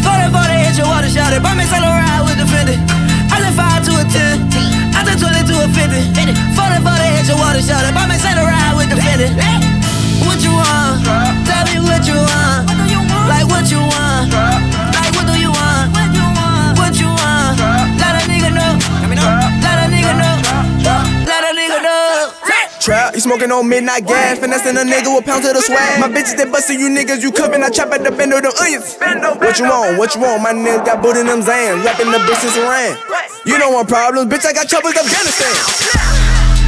40 0.05 0.29
40 0.29 0.65
hit 0.65 0.77
your 0.77 0.87
water 0.87 1.09
shot 1.09 1.33
it. 1.33 1.41
Buy 1.41 1.57
me 1.57 1.65
a 1.65 1.81
ride 1.81 2.23
with 2.29 2.37
the 2.37 2.45
Fendi. 2.45 2.77
I 3.33 3.41
said 3.41 3.57
5 3.57 3.89
to 3.89 3.93
a 3.99 4.05
10. 4.05 4.53
I 4.93 5.01
said 5.09 5.19
20 5.19 5.49
to 5.49 5.55
a 5.65 5.69
50. 5.73 6.37
40 6.53 6.85
40 6.85 7.17
hit 7.17 7.27
your 7.33 7.39
water 7.41 7.63
shot 7.65 7.85
up. 7.89 7.97
I 7.97 8.05
may 8.05 8.21
say 8.21 8.37
the 8.37 8.45
ride 8.45 8.77
with 8.77 8.93
the 8.93 9.01
Fendi. 9.01 9.33
What 10.29 10.39
you 10.45 10.53
want? 10.53 11.05
Tell 11.49 11.65
me 11.73 11.81
what 11.81 12.05
you 12.05 12.21
want. 12.21 12.69
Like 13.29 13.49
what 13.49 13.65
you 13.73 13.81
want? 13.81 14.84
Trap, 22.85 23.17
you 23.17 23.25
smoking 23.25 23.49
on 23.49 23.65
midnight 23.65 24.05
gas, 24.05 24.37
finessing 24.37 24.77
a 24.77 24.85
nigga 24.85 25.09
with 25.09 25.25
pounds 25.25 25.49
of 25.49 25.57
the 25.57 25.65
swag. 25.65 26.05
My 26.05 26.09
bitches 26.13 26.37
they 26.37 26.45
bustin' 26.45 26.77
you 26.77 26.93
niggas, 26.93 27.25
you 27.25 27.33
cupping, 27.33 27.65
I 27.65 27.73
chop 27.73 27.89
at 27.97 28.05
the 28.05 28.13
bend 28.13 28.37
of 28.37 28.45
the 28.45 28.53
onions. 28.61 29.01
What 29.41 29.57
you 29.57 29.65
want? 29.65 29.97
What 29.97 30.13
you 30.13 30.21
want? 30.21 30.45
My 30.45 30.53
niggas 30.53 30.85
got 30.85 31.01
boot 31.01 31.17
in 31.17 31.25
them 31.25 31.41
Xans, 31.41 31.81
rapping 31.81 32.13
the 32.13 32.21
bitches 32.29 32.53
around. 32.61 33.01
You 33.49 33.57
don't 33.57 33.73
want 33.73 33.89
problems, 33.89 34.29
bitch. 34.29 34.45
I 34.45 34.53
got 34.53 34.69
troubles 34.69 34.93
Afghanistan. 34.93 35.57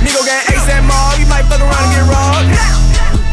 Nigga 0.00 0.24
got 0.24 0.40
ASAP 0.48 0.88
Mob, 0.88 1.20
you 1.20 1.28
might 1.28 1.44
fuck 1.52 1.60
around 1.60 1.84
and 1.84 1.92
get 1.92 2.08
robbed. 2.08 2.48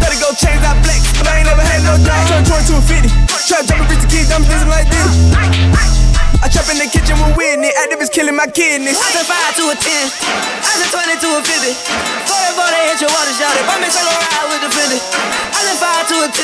Better 0.03 0.19
go 0.19 0.35
change 0.35 0.59
that 0.59 0.75
flex, 0.83 1.07
but 1.15 1.31
I 1.31 1.39
ain't 1.39 1.47
never 1.47 1.63
had 1.63 1.87
no 1.87 1.95
job. 2.03 2.19
Turn 2.27 2.43
22 2.67 2.83
and 2.83 2.83
50. 2.83 3.07
Try 3.47 3.63
to 3.63 3.67
jump 3.71 3.79
and 3.79 3.95
reach 3.95 4.03
the 4.03 4.11
kids, 4.11 4.27
I'm 4.27 4.43
thinking 4.43 4.67
like 4.67 4.91
this. 4.91 6.02
I 6.43 6.51
trap 6.51 6.67
in 6.67 6.75
the 6.75 6.91
kitchen 6.91 7.15
with 7.23 7.39
Whitney, 7.39 7.71
activists 7.87 8.11
killing 8.11 8.35
my 8.35 8.43
kidneys. 8.51 8.99
I 8.99 9.07
said 9.15 9.23
5 9.23 9.63
to 9.63 9.71
a 9.71 9.75
10. 9.79 9.79
I 9.79 10.75
said 10.75 10.91
20 10.91 11.23
to 11.23 11.29
a 11.33 11.41
50. 11.41 11.71
40 11.71 12.59
for 12.59 12.67
the 12.67 12.79
hit 12.83 12.99
your 12.99 13.07
water 13.15 13.31
shot 13.31 13.55
it. 13.55 13.63
Bumpin' 13.63 13.87
solo 13.87 14.11
ride 14.11 14.51
with 14.51 14.59
the 14.59 14.71
Fendi. 14.75 14.99
I 14.99 15.59
said 15.63 15.79
5 15.79 16.11
to 16.11 16.15
a 16.19 16.27
10. 16.27 16.43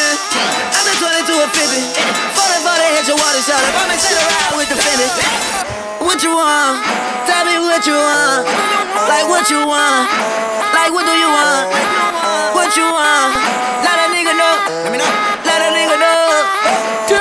I 0.72 0.80
said 0.88 0.96
20 1.04 1.28
to 1.28 1.36
a 1.44 1.48
50. 1.52 1.84
40 2.32 2.64
for 2.64 2.76
the 2.80 2.88
hit 2.96 3.06
your 3.12 3.20
water 3.20 3.44
shot 3.44 3.60
it. 3.60 3.76
Bumpin' 3.76 4.00
solo 4.00 4.24
ride 4.24 4.56
with 4.56 4.70
the 4.72 4.80
Fendi. 4.80 5.08
What 6.00 6.24
you 6.24 6.32
want? 6.32 6.80
Tell 7.28 7.44
me 7.44 7.60
what 7.60 7.84
you 7.84 8.00
want. 8.00 8.48
Like 9.04 9.28
what 9.28 9.52
you 9.52 9.68
want? 9.68 10.08
Like 10.80 10.96
what 10.96 11.04
do 11.04 11.12
you 11.12 11.28
want? 11.28 11.76
What 12.56 12.72
you 12.80 12.88
want? 12.88 13.36
Let 13.84 14.00
a 14.00 14.08
nigga 14.16 14.32
know. 14.32 14.56
Let 14.80 14.92
me 14.96 14.98
know. 15.04 15.12
Let 15.44 15.60
a 15.60 15.70
nigga 15.76 16.00
know. 16.00 16.24
Yeah. 17.12 17.20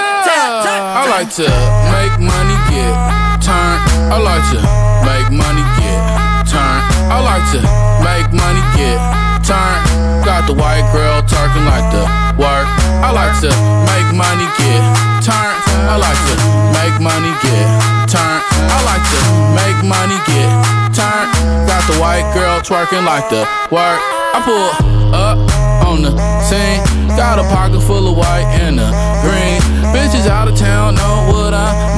I 0.98 1.06
like 1.10 1.30
to 1.42 1.46
make 1.90 2.14
money 2.22 2.57
get 2.78 3.42
turned. 3.42 3.80
I 4.14 4.18
like 4.22 4.44
to 4.54 4.58
make 5.02 5.28
money 5.34 5.64
get 5.78 5.98
turned. 6.46 6.82
I 7.10 7.18
like 7.18 7.46
to 7.54 7.60
make 8.06 8.28
money 8.30 8.62
get 8.78 8.98
turned. 9.42 9.82
Got 10.22 10.46
the 10.46 10.54
white 10.54 10.86
girl 10.94 11.22
talking 11.26 11.66
like 11.66 11.86
the 11.90 12.04
work. 12.38 12.66
I 13.02 13.10
like 13.10 13.34
to 13.42 13.50
make 13.90 14.08
money 14.14 14.46
get 14.58 14.82
turned. 15.26 15.58
I 15.90 15.96
like 15.98 16.20
to 16.30 16.34
make 16.78 16.96
money 17.02 17.32
get 17.42 17.66
turned. 18.06 18.42
I 18.70 18.78
like 18.86 19.04
to 19.14 19.20
make 19.58 19.78
money 19.82 20.18
get 20.30 20.48
turned. 20.94 21.30
Got 21.66 21.82
the 21.90 21.98
white 21.98 22.26
girl 22.34 22.60
twerking 22.62 23.04
like 23.04 23.26
the 23.28 23.42
work. 23.74 24.00
I 24.34 24.38
pull 24.44 24.70
up 25.14 25.38
on 25.88 26.02
the 26.02 26.12
scene. 26.46 26.80
Got 27.16 27.40
a 27.40 27.46
pocket 27.50 27.80
full 27.80 28.06
of 28.06 28.16
white 28.16 28.46
and 28.62 28.78
a 28.78 28.88
green. 29.24 29.58
Bitches 29.90 30.28
out 30.28 30.46
of 30.46 30.56
town 30.56 30.94
know 30.94 31.32
what 31.32 31.54
I. 31.54 31.97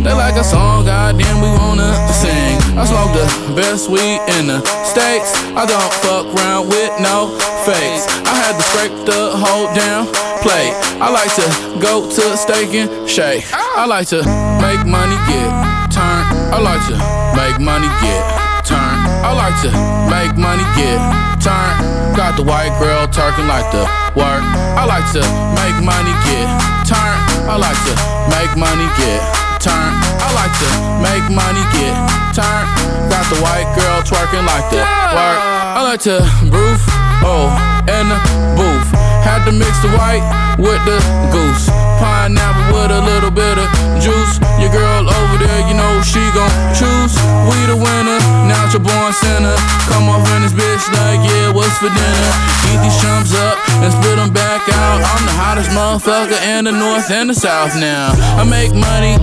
They 0.00 0.14
like 0.16 0.36
a 0.36 0.44
song, 0.44 0.86
goddamn, 0.86 1.44
we 1.44 1.50
wanna 1.60 1.92
sing. 2.08 2.56
I 2.72 2.88
smoke 2.88 3.12
the 3.12 3.28
best 3.52 3.90
weed 3.92 4.16
in 4.40 4.48
the 4.48 4.64
States. 4.88 5.28
I 5.52 5.68
don't 5.68 5.92
fuck 6.00 6.24
around 6.32 6.72
with 6.72 6.88
no 7.04 7.36
fakes. 7.68 8.08
I 8.24 8.32
had 8.32 8.56
to 8.56 8.64
scrape 8.72 8.96
the 9.04 9.36
whole 9.36 9.68
damn 9.76 10.08
plate. 10.40 10.72
I 11.04 11.12
like 11.12 11.28
to 11.36 11.46
go 11.84 12.08
to 12.08 12.24
steak 12.36 12.72
and 12.72 12.88
shake. 13.04 13.44
I 13.52 13.84
like 13.84 14.08
to 14.08 14.24
make 14.64 14.82
money 14.88 15.20
get 15.28 15.52
turned. 15.92 16.26
I 16.48 16.58
like 16.64 16.80
to 16.88 16.96
make 17.36 17.60
money 17.60 17.88
get 18.00 18.20
turned. 18.64 19.04
I 19.20 19.36
like 19.36 19.56
to 19.68 19.70
make 20.08 20.32
money 20.40 20.64
get 20.80 20.96
turned. 21.44 22.16
Got 22.16 22.40
the 22.40 22.42
white 22.42 22.72
girl 22.80 23.06
talking 23.08 23.46
like 23.46 23.68
the 23.68 23.84
work. 24.16 24.42
I 24.80 24.88
like 24.88 25.04
to 25.12 25.22
make 25.60 25.76
money 25.84 26.14
get 26.24 26.48
turned. 26.88 27.20
I 27.52 27.60
like 27.60 27.76
to 27.84 27.94
make 28.32 28.56
money 28.56 28.88
get 28.96 29.39
turned. 29.60 29.96
I 30.24 30.32
like 30.32 30.52
to 30.64 30.70
make 31.04 31.24
money 31.28 31.60
get 31.76 31.92
turned. 32.32 32.68
Got 33.12 33.24
the 33.28 33.38
white 33.44 33.68
girl 33.76 34.00
twerking 34.00 34.44
like 34.48 34.66
the 34.72 34.80
work. 34.80 35.40
I 35.76 35.80
like 35.84 36.00
to 36.08 36.24
roof, 36.48 36.80
oh, 37.20 37.52
in 37.84 38.08
the 38.08 38.18
booth. 38.56 38.88
Had 39.20 39.44
to 39.44 39.52
mix 39.52 39.76
the 39.84 39.92
white 40.00 40.24
with 40.56 40.80
the 40.88 40.96
goose. 41.28 41.68
Pineapple 42.00 42.72
with 42.72 42.90
a 42.90 43.00
little 43.04 43.30
bit 43.30 43.60
of 43.60 43.68
juice. 44.00 44.40
Your 44.56 44.72
girl 44.72 45.04
over 45.04 45.36
there, 45.36 45.60
you 45.68 45.76
know 45.76 46.00
she 46.00 46.24
gon' 46.32 46.48
choose. 46.72 47.12
We 47.44 47.58
the 47.68 47.76
winner, 47.76 48.18
now 48.48 48.64
natural 48.64 48.88
born 48.88 49.12
sinner. 49.12 49.56
Come 49.92 50.08
off 50.08 50.24
in 50.36 50.42
this 50.42 50.56
bitch 50.56 50.84
like, 50.96 51.20
yeah, 51.26 51.52
what's 51.52 51.76
for 51.78 51.92
dinner? 51.92 52.32
Eat 52.72 52.80
these 52.80 52.96
chumps 53.02 53.34
up 53.34 53.58
and 53.84 53.92
spit 53.92 54.16
them 54.16 54.32
back 54.32 54.69
I'm 54.98 55.24
the 55.26 55.36
hottest 55.36 55.70
motherfucker 55.70 56.40
in 56.42 56.64
the 56.64 56.72
north 56.72 57.10
and 57.10 57.30
the 57.30 57.34
south 57.34 57.76
now. 57.76 58.10
I 58.34 58.44
make 58.44 58.74
money 58.74 59.14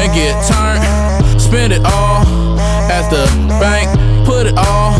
and 0.00 0.08
get 0.12 0.34
turned. 0.48 0.82
Spend 1.40 1.72
it 1.72 1.82
all 1.84 2.24
at 2.90 3.08
the 3.10 3.24
bank. 3.60 3.86
Put 4.26 4.46
it 4.46 4.54
all 4.56 4.98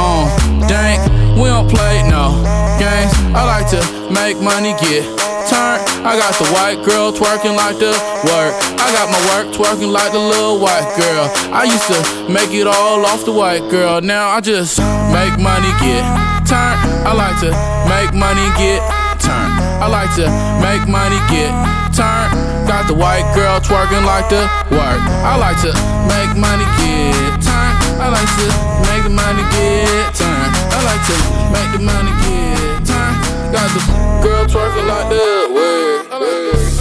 on 0.00 0.28
dank. 0.68 1.00
We 1.36 1.48
don't 1.48 1.68
play 1.68 2.02
no 2.08 2.36
games. 2.78 3.12
I 3.36 3.44
like 3.44 3.68
to 3.74 3.80
make 4.12 4.40
money 4.40 4.72
get 4.80 5.04
turned. 5.48 5.82
I 6.04 6.16
got 6.16 6.32
the 6.40 6.48
white 6.52 6.80
girl 6.84 7.12
twerking 7.12 7.56
like 7.56 7.78
the 7.78 7.92
work. 8.24 8.52
I 8.80 8.88
got 8.92 9.08
my 9.12 9.20
work 9.32 9.52
twerking 9.54 9.92
like 9.92 10.12
the 10.12 10.18
little 10.18 10.60
white 10.60 10.88
girl. 10.96 11.28
I 11.52 11.64
used 11.64 11.86
to 11.92 11.98
make 12.32 12.52
it 12.52 12.66
all 12.66 13.04
off 13.06 13.24
the 13.24 13.32
white 13.32 13.68
girl. 13.70 14.00
Now 14.00 14.28
I 14.28 14.40
just 14.40 14.78
make 15.12 15.36
money 15.38 15.72
get 15.80 16.02
turned. 16.48 16.80
I 17.04 17.12
like 17.12 17.40
to 17.40 17.50
make 17.88 18.12
money 18.14 18.46
get 18.56 18.99
turned. 19.20 19.54
I 19.80 19.86
like 19.86 20.12
to 20.16 20.26
make 20.60 20.88
money 20.88 21.20
get 21.28 21.52
turned. 21.94 22.32
Got 22.66 22.88
the 22.88 22.94
white 22.94 23.26
girl 23.34 23.60
twerking 23.60 24.04
like 24.04 24.28
the 24.28 24.42
work. 24.72 25.00
I 25.24 25.36
like 25.36 25.60
to 25.64 25.72
make 26.08 26.32
money 26.36 26.66
get 26.80 27.40
turned. 27.44 27.76
I 28.00 28.08
like 28.08 28.30
to 28.40 28.46
make 28.88 29.02
the 29.04 29.14
money 29.14 29.44
get 29.54 30.14
turned. 30.16 30.52
I 30.72 30.78
like 30.88 31.02
to 31.10 31.16
make 31.54 31.70
the 31.76 31.82
money 31.84 32.12
get 32.24 32.88
turned. 32.88 33.18
Got 33.52 33.68
the 33.76 33.82
girl 34.24 34.44
twerking 34.46 34.86
like 34.88 35.08
the 35.08 35.24
work. 35.54 36.79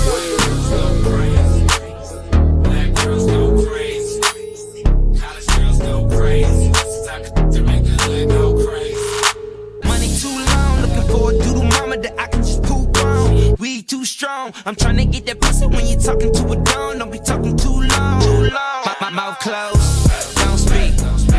Too 13.77 14.05
strong. 14.05 14.53
I'm 14.65 14.75
trying 14.75 14.97
to 14.97 15.05
get 15.05 15.25
that 15.27 15.39
pussy 15.39 15.67
when 15.67 15.85
you're 15.85 15.99
talking 15.99 16.33
to 16.33 16.43
a 16.51 16.55
don. 16.63 16.99
Don't 16.99 17.11
be 17.11 17.19
talking 17.19 17.55
too 17.55 17.81
long. 17.93 18.21
Too 18.21 18.49
long. 18.57 18.81
My, 18.85 18.95
my 19.01 19.09
mouth 19.09 19.39
closed, 19.39 20.35
don't 20.37 20.57
speak. 20.57 20.93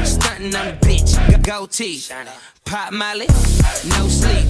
Stunting 0.06 0.54
on 0.54 0.66
the 0.66 0.76
bitch, 0.86 1.42
goatee. 1.42 2.00
Pop 2.64 2.92
Molly, 2.92 3.26
no 3.96 4.06
sleep. 4.08 4.48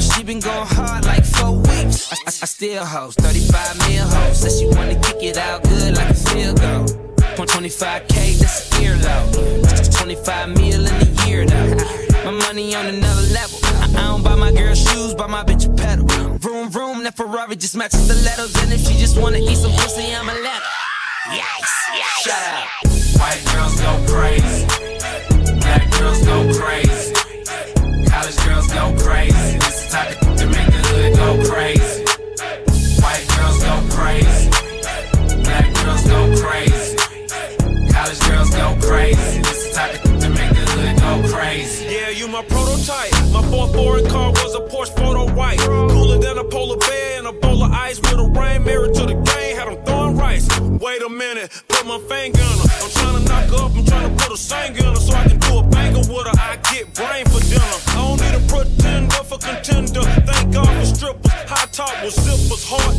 She 0.00 0.22
been 0.22 0.40
going 0.40 0.66
hard 0.68 1.04
like 1.04 1.24
four 1.24 1.52
weeks. 1.56 2.12
I, 2.12 2.16
I, 2.26 2.28
I 2.28 2.46
still 2.46 2.84
host 2.84 3.18
35 3.20 3.88
mil 3.88 4.06
hoes. 4.06 4.40
Said 4.40 4.52
she 4.58 4.66
wanna 4.66 4.98
kick 5.00 5.22
it 5.22 5.36
out 5.36 5.64
good 5.64 5.96
like 5.96 6.10
a 6.10 6.14
field 6.14 6.60
goal. 6.60 6.86
25k, 7.44 8.38
that's 8.38 8.78
a 8.78 8.82
year 8.82 8.96
though. 8.96 9.96
25 9.98 10.48
mil 10.50 10.86
in 10.86 11.08
a 11.08 11.26
year 11.26 11.44
though. 11.46 12.05
My 12.26 12.32
money 12.32 12.74
on 12.74 12.86
another 12.86 13.22
level. 13.32 13.60
I, 13.62 13.84
I 13.84 14.10
don't 14.10 14.24
buy 14.24 14.34
my 14.34 14.50
girl 14.50 14.74
shoes, 14.74 15.14
buy 15.14 15.28
my 15.28 15.44
bitch 15.44 15.64
a 15.64 15.76
pedal. 15.80 16.06
Vroom 16.38 16.68
vroom, 16.70 17.04
that 17.04 17.14
Ferrari 17.14 17.54
just 17.54 17.76
matches 17.76 18.08
the 18.08 18.16
letters. 18.26 18.52
And 18.64 18.72
if 18.72 18.80
she 18.80 18.98
just 18.98 19.16
wanna 19.16 19.38
eat 19.38 19.54
some 19.54 19.70
pussy, 19.70 20.12
I'ma 20.12 20.32
let 20.32 20.60
her. 20.60 20.86
Yikes, 21.30 21.74
yikes. 21.94 22.26
Shut 22.26 22.42
up. 22.50 22.66
White 23.22 23.42
girls 23.54 23.80
go 23.80 23.94
crazy. 24.10 24.66
Black 25.60 25.88
girls 26.00 26.20
go 26.26 26.42
crazy. 26.58 27.14
College 28.10 28.38
girls 28.42 28.66
go 28.74 28.96
crazy. 29.06 29.58
This 29.58 29.84
the 29.84 29.90
type 29.92 30.22
of 30.22 30.36
to 30.36 30.46
make 30.46 30.66
the 30.66 30.82
hood 30.82 31.14
go 31.14 31.30
crazy. 31.48 32.02
White 33.06 33.26
girls 33.38 33.62
go 33.62 33.74
crazy. 33.94 34.50
Black 35.46 35.68
girls 35.78 36.02
go 36.10 36.20
crazy. 36.42 36.96
College 37.94 38.20
girls 38.26 38.50
go 38.50 38.76
crazy. 38.82 39.42
This 39.42 39.68
the 39.68 39.74
type 39.76 40.04
of 40.04 40.05
my 42.36 42.42
prototype. 42.48 43.12
My 43.32 43.42
fourth 43.50 43.72
foreign 43.72 44.06
car 44.08 44.30
was 44.30 44.54
a 44.54 44.60
Porsche 44.68 44.94
photo 44.94 45.32
white. 45.32 45.58
Cooler 45.58 46.18
than 46.18 46.36
a 46.36 46.44
polar 46.44 46.76
bear 46.76 47.18
and 47.18 47.26
a 47.28 47.32
bowl 47.32 47.62
of 47.62 47.72
ice 47.72 47.98
with 47.98 48.12
a 48.12 48.28
rain 48.38 48.62
mirror 48.62 48.88
to 48.88 49.06
the 49.06 49.14
game. 49.14 49.56
Had 49.56 49.68
them 49.68 49.82
throwing 49.86 50.16
rice. 50.18 50.46
Wait 50.60 51.00
a 51.02 51.08
minute, 51.08 51.50
put 51.68 51.86
my 51.86 51.98
finger 52.10 52.42
on 52.42 52.58
her. 52.58 52.68
I'm 52.82 52.90
trying 52.90 53.16
to 53.16 53.28
knock 53.28 53.44
her 53.48 53.64
up, 53.64 53.72
I'm 53.74 53.84
trying 53.86 54.16
to 54.16 54.22
put 54.22 54.32
a 54.32 54.36
singer 54.36 54.86
on 54.86 54.94
her 54.94 55.00
so 55.00 55.14
I 55.14 55.28
can 55.28 55.38
do 55.38 55.58
a 55.58 55.62
banger 55.62 56.00
with 56.00 56.26
her. 56.26 56.36
I 56.38 56.56
get 56.72 56.92
brain 56.92 57.24
for 57.24 57.40
dinner 57.40 58.15
pretender 58.56 59.22
for 59.28 59.38
contender. 59.38 60.02
Thank 60.24 60.54
God 60.54 60.68
for 60.78 60.86
strippers, 60.86 61.32
high 61.50 61.68
top 61.72 61.92
with 62.02 62.16
zippers, 62.16 62.64
heart. 62.64 62.96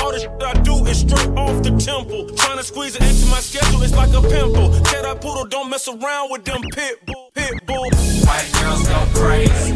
All 0.00 0.12
this 0.12 0.22
shit 0.22 0.42
I 0.42 0.54
do 0.62 0.74
is 0.86 1.00
straight 1.00 1.28
off 1.36 1.62
the 1.62 1.76
temple. 1.76 2.30
Trying 2.36 2.58
to 2.58 2.64
squeeze 2.64 2.96
it 2.96 3.02
into 3.02 3.26
my 3.26 3.40
schedule, 3.40 3.82
it's 3.82 3.94
like 3.94 4.12
a 4.14 4.22
pimple. 4.22 4.68
Cat 4.84 5.04
I 5.04 5.14
poodle, 5.14 5.44
don't 5.44 5.68
mess 5.68 5.88
around 5.88 6.30
with 6.30 6.44
them 6.44 6.62
pit 6.72 7.04
bull, 7.06 7.30
pit 7.34 7.54
bull. 7.66 7.90
White 8.24 8.50
girls 8.60 8.88
go 8.88 9.00
crazy. 9.20 9.72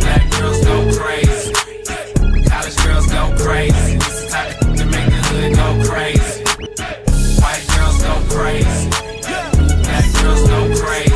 Black 0.00 0.30
girls 0.36 0.60
go 0.64 0.76
crazy. 0.98 1.52
College 2.48 2.76
girls 2.84 3.06
go 3.06 3.22
crazy. 3.38 3.96
This 3.96 4.24
is 4.24 4.30
type 4.30 4.58
to 4.60 4.84
make 4.92 5.08
the 5.08 5.20
hood 5.28 5.54
go 5.56 5.68
crazy. 5.88 6.44
White 7.40 7.64
girls 7.72 8.02
go 8.02 8.14
crazy. 8.36 8.90
Black 9.84 10.08
girls 10.20 10.42
go 10.48 10.60
crazy. 10.84 11.09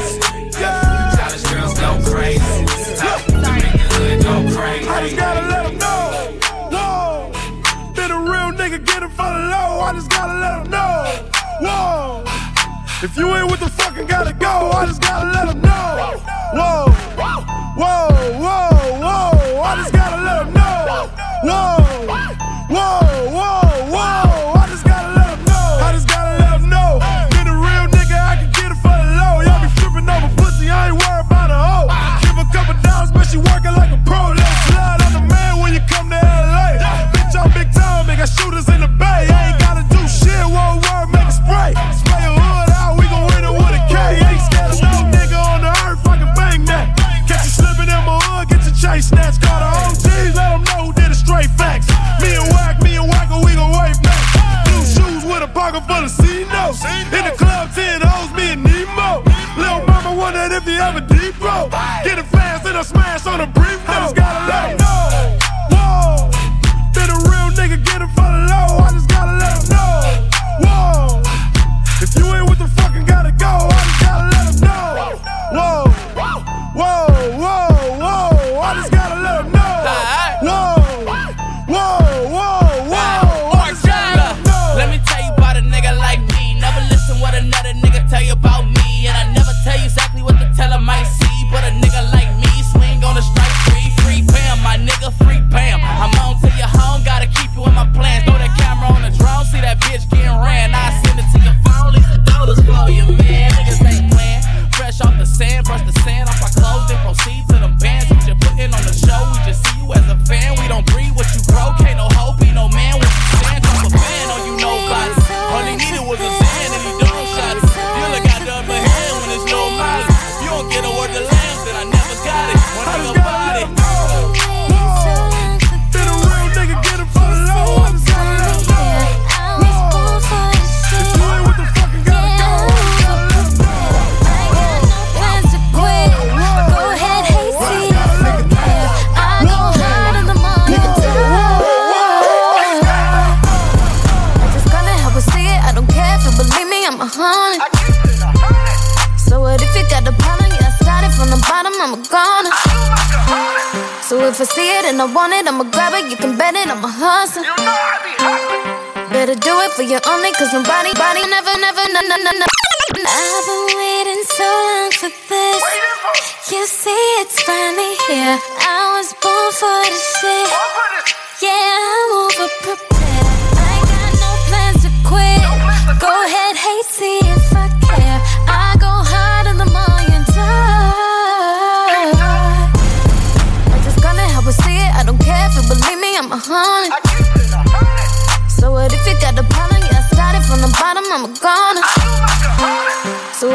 If 13.05 13.19
you 13.19 13.29
ain't 13.35 13.51
with 13.51 13.61
the 13.61 13.69
fucking 13.69 14.07
gotta 14.07 14.33
go, 14.33 14.71
I 14.71 14.87
just 14.87 15.03
gotta 15.03 15.31
let 15.31 15.47
them 15.49 15.61
know. 15.61 16.23
Whoa. 16.55 16.84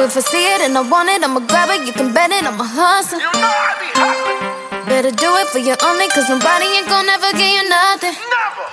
If 0.09 0.17
I 0.17 0.21
see 0.21 0.43
it 0.55 0.61
and 0.61 0.75
I 0.75 0.81
want 0.81 1.07
it, 1.07 1.21
I'ma 1.21 1.39
grab 1.41 1.69
it. 1.69 1.85
You 1.85 1.93
can 1.93 2.11
bet 2.11 2.31
it, 2.31 2.43
I'ma 2.43 2.63
hustle. 2.65 3.19
You 3.19 3.29
know 3.29 3.45
I 3.45 3.77
be 3.77 3.89
hustling. 3.93 4.89
Better 4.89 5.11
do 5.11 5.29
it 5.37 5.47
for 5.49 5.59
your 5.59 5.77
only, 5.85 6.07
cause 6.09 6.27
nobody 6.27 6.65
ain't 6.65 6.87
gon' 6.89 7.07
ever 7.07 7.29
give 7.37 7.45
you 7.45 7.69
nothing. 7.69 8.17
Never. 8.17 8.65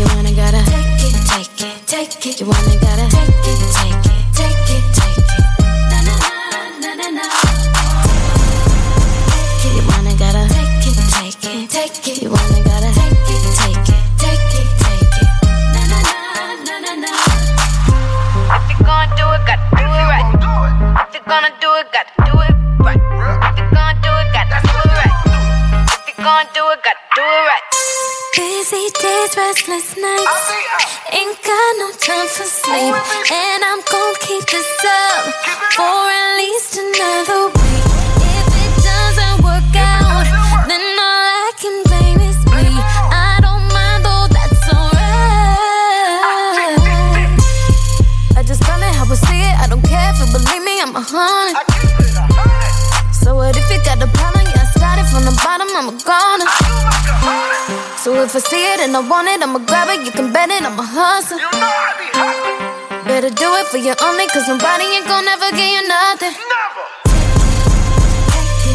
You 0.00 0.06
wanna 0.16 0.32
gotta 0.32 0.64
take 0.64 1.12
it, 1.12 1.28
take 1.28 1.60
it, 1.60 1.86
take 1.86 2.26
it. 2.26 2.40
You 2.40 2.46
wanna 2.46 2.80
gotta 2.80 3.06
take 3.10 3.28
it, 3.28 3.74
take 3.76 3.92
it. 3.92 4.03
these 29.34 29.42
restless 29.42 29.96
nights. 29.96 30.52
Ain't 31.12 31.42
got 31.42 31.76
no 31.78 31.90
time 31.92 32.28
for 32.28 32.44
sleep. 32.44 32.94
And 33.32 33.64
I'm 33.64 33.80
gonna 33.90 34.18
keep 34.20 34.46
this 34.46 34.84
up 34.84 35.34
for 35.72 35.82
at 35.82 36.36
least 36.38 36.76
another 36.78 37.46
week. 37.46 37.84
If 38.22 38.46
it 38.62 38.72
doesn't 38.82 39.44
work 39.44 39.76
out, 39.76 40.24
then 40.68 40.80
all 40.80 41.26
I 41.26 41.52
can 41.58 41.82
blame 41.84 42.20
is 42.20 42.38
me. 42.46 42.80
I 43.10 43.38
don't 43.40 43.66
mind 43.72 44.04
though, 44.04 44.28
that's 44.30 44.68
alright. 44.72 45.18
I 48.36 48.42
just 48.42 48.62
done 48.62 48.82
it 48.82 48.94
how 48.94 49.04
I 49.04 49.14
see 49.14 49.40
it. 49.40 49.54
I 49.58 49.66
don't 49.68 49.82
care 49.82 50.10
if 50.12 50.18
you 50.20 50.26
believe 50.32 50.62
me, 50.62 50.80
I'm 50.80 50.94
a 50.94 51.02
hundred. 51.02 51.64
So 53.12 53.34
what 53.34 53.56
if 53.56 53.70
you 53.70 53.78
got 53.84 53.98
the 53.98 54.06
problem? 54.14 54.44
Yeah, 54.44 54.62
I 54.62 54.66
started 54.76 55.06
from 55.06 55.24
the 55.24 55.34
bottom, 55.42 55.68
I'm 55.76 55.88
a 55.88 55.92
gonna. 56.04 56.73
So 58.04 58.12
if 58.22 58.36
I 58.36 58.38
see 58.38 58.60
it 58.74 58.80
and 58.80 58.94
I 58.94 59.00
want 59.00 59.28
it, 59.28 59.40
I'ma 59.40 59.60
grab 59.64 59.88
it. 59.88 60.04
You 60.04 60.12
can 60.12 60.30
bet 60.30 60.50
it, 60.50 60.60
I'ma 60.60 60.84
hustle. 60.84 61.38
You 61.40 61.48
know 61.56 61.72
I 61.88 61.96
be 61.96 62.04
hustling. 62.12 63.08
Better 63.08 63.30
do 63.32 63.48
it 63.56 63.66
for 63.72 63.78
your 63.78 63.96
only, 64.04 64.26
cause 64.28 64.46
nobody 64.46 64.84
ain't 64.84 65.08
gon' 65.08 65.24
never 65.24 65.48
give 65.56 65.64
you 65.64 65.80
nothing. 65.88 66.36
Never. 66.36 66.84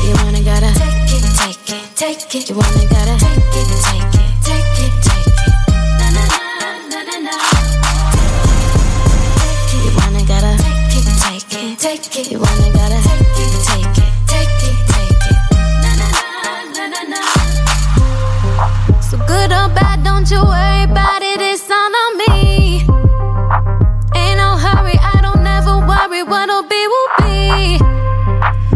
You 0.01 0.17
wanna 0.25 0.41
gotta 0.41 0.73
take 0.73 1.13
it, 1.13 1.30
take 1.38 1.69
it, 1.77 1.86
take 1.93 2.36
it. 2.41 2.49
You 2.49 2.55
wanna 2.57 2.89
gotta 2.89 3.21
take 3.21 3.38
it, 3.53 3.69
take 3.86 4.17
it, 4.17 4.34
take 4.49 4.82
it, 4.82 4.93
take 5.05 5.30
it. 5.45 5.53
Na 6.01 6.09
na 6.09 6.25
na 6.25 6.69
na 6.89 6.99
na 7.05 7.17
na. 7.30 7.36
You 9.77 9.93
wanna 9.93 10.25
gotta 10.25 10.57
take 10.57 11.05
it, 11.05 11.21
take 11.21 11.53
it, 11.53 11.77
take 11.77 12.17
it. 12.17 12.32
You 12.34 12.39
wanna 12.41 12.68
So 19.10 19.18
good 19.26 19.51
or 19.51 19.68
bad, 19.74 20.03
don't 20.03 20.30
you 20.30 20.39
worry 20.43 20.84
about 20.84 21.24
it, 21.24 21.41
it's 21.41 21.68
all 21.72 21.95
on 22.03 22.18
me. 22.20 22.86
Ain't 24.14 24.38
no 24.38 24.55
hurry, 24.55 24.93
I 25.01 25.18
don't 25.20 25.47
ever 25.47 25.80
worry, 25.80 26.22
what'll 26.22 26.62
be, 26.62 26.88
will 26.93 27.10
be. 27.18 27.80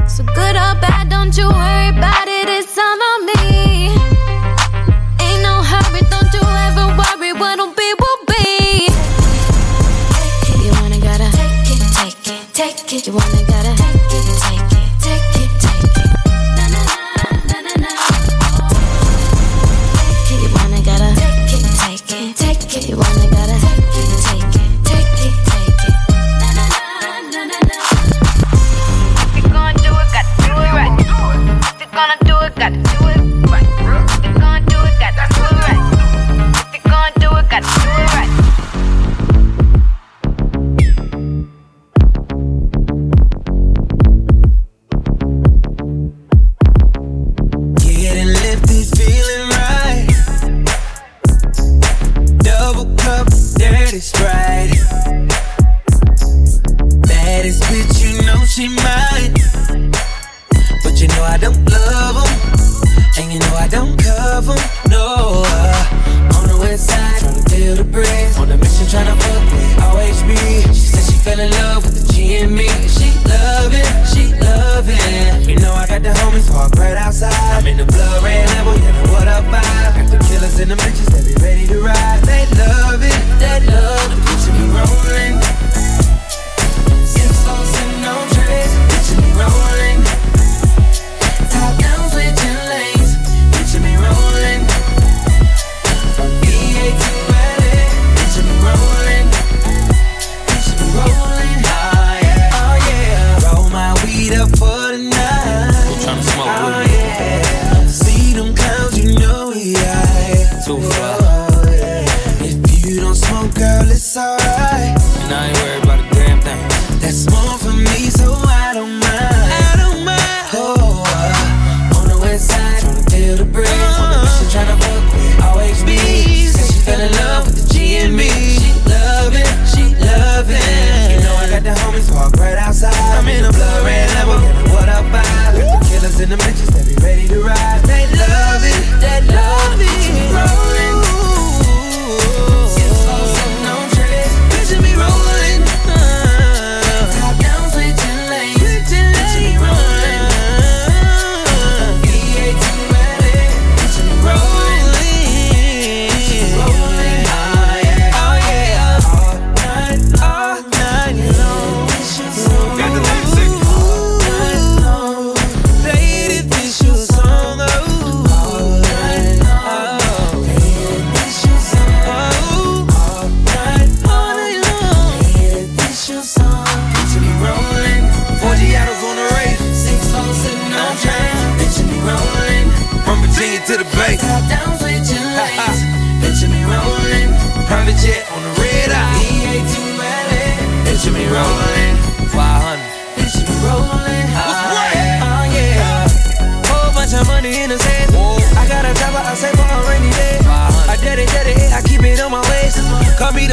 So 0.09 0.23
good 0.23 0.55
or 0.55 0.73
bad, 0.81 1.09
don't 1.09 1.37
you 1.37 1.47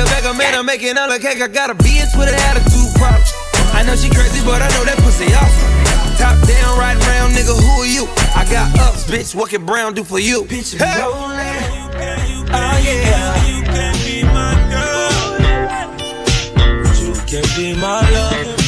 the 0.01 0.07
back, 0.11 0.24
I'm 0.24 0.36
man, 0.36 0.55
I'm 0.55 0.66
making 0.66 0.96
all 0.96 1.09
the 1.09 1.18
cake. 1.18 1.40
I 1.42 1.48
got 1.48 1.70
a 1.70 1.74
bitch 1.74 2.16
with 2.16 2.28
an 2.28 2.34
attitude 2.48 2.94
problem. 2.96 3.22
I 3.72 3.82
know 3.84 3.96
she 3.96 4.09
crazy, 4.09 4.40
but 4.44 4.62
I 4.62 4.68
know 4.72 4.84
that 4.84 4.98
pussy 5.05 5.26
awesome. 5.34 5.70
Top 6.16 6.36
down, 6.46 6.78
right 6.78 6.96
round, 7.07 7.34
nigga, 7.34 7.55
who 7.57 7.82
are 7.82 7.86
you? 7.86 8.09
I 8.34 8.44
got 8.51 8.78
ups, 8.80 9.05
bitch, 9.05 9.34
what 9.34 9.51
can 9.51 9.66
Brown 9.66 9.94
do 9.94 10.05
for 10.05 10.18
you? 10.18 10.44
Bitch, 10.44 10.76
hey. 10.76 10.96
you 10.96 11.05
rolling. 11.05 11.80
Oh, 12.53 12.76
yeah. 12.82 13.44
You 13.46 13.62
can 13.62 13.94
be 14.05 14.22
my 14.24 14.55
girl. 14.72 15.11
You 16.96 17.12
can 17.26 17.44
be 17.57 17.74
my 17.80 18.01
love. 18.11 18.59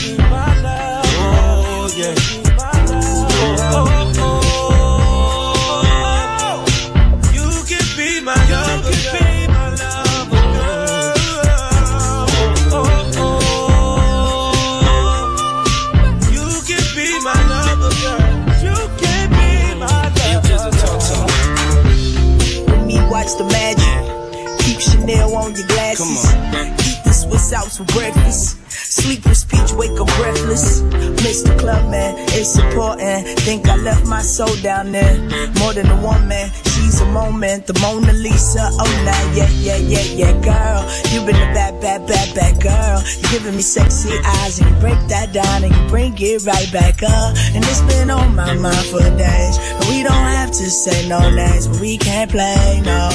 South 27.53 27.77
for 27.77 27.85
breakfast. 27.93 28.57
Sleepless 28.71 29.45
peach, 29.45 29.73
wake 29.73 30.01
up 30.01 30.07
breathless. 30.17 30.81
Mr. 31.21 31.53
Clubman 31.59 31.59
club, 31.59 31.91
man, 31.91 32.15
it's 32.31 32.57
important. 32.59 33.29
Think 33.41 33.69
I 33.69 33.77
left 33.77 34.07
my 34.07 34.23
soul 34.23 34.57
down 34.63 34.91
there. 34.91 35.19
More 35.61 35.75
than 35.75 35.87
a 35.87 36.01
woman, 36.01 36.49
seize 36.93 37.01
a 37.01 37.07
moment, 37.13 37.67
the 37.67 37.79
Mona 37.81 38.13
Lisa. 38.13 38.69
Oh, 38.73 39.03
now, 39.05 39.33
yeah, 39.35 39.49
yeah, 39.61 39.77
yeah, 39.77 40.05
yeah, 40.15 40.33
girl. 40.43 40.85
You've 41.13 41.27
been 41.27 41.37
a 41.37 41.53
bad, 41.55 41.81
bad, 41.81 42.07
bad, 42.07 42.35
bad 42.35 42.61
girl. 42.63 43.03
You're 43.21 43.31
giving 43.33 43.57
me 43.57 43.63
sexy 43.63 44.11
eyes, 44.25 44.61
and 44.61 44.71
you 44.71 44.81
break 44.81 44.99
that 45.09 45.33
down, 45.33 45.65
and 45.65 45.75
you 45.75 45.89
bring 45.89 46.15
it 46.19 46.45
right 46.45 46.71
back 46.73 47.03
up. 47.03 47.37
And 47.55 47.65
it's 47.65 47.81
been 47.83 48.11
on 48.11 48.35
my 48.35 48.55
mind 48.55 48.87
for 48.87 49.01
days. 49.01 49.59
And 49.59 49.85
we 49.89 50.03
don't 50.03 50.29
have 50.39 50.51
to 50.51 50.71
say 50.71 51.09
no 51.09 51.21
names, 51.35 51.69
but 51.69 51.81
we 51.81 51.99
can't 51.99 52.31
play, 52.31 52.83
no. 52.85 53.11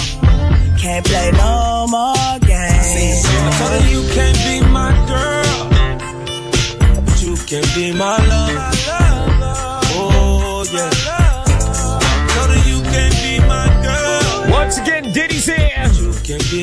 Can't 0.77 1.05
play 1.05 1.31
no 1.31 1.87
more 1.89 2.39
games. 2.39 3.25
I 3.25 3.51
told 3.57 3.81
her 3.81 3.89
you 3.89 4.01
can't 4.13 4.37
be 4.45 4.61
my 4.71 4.91
girl, 5.11 5.57
but 7.05 7.21
you 7.21 7.35
can 7.35 7.63
be 7.75 7.97
my 7.97 8.17
love. 8.27 8.76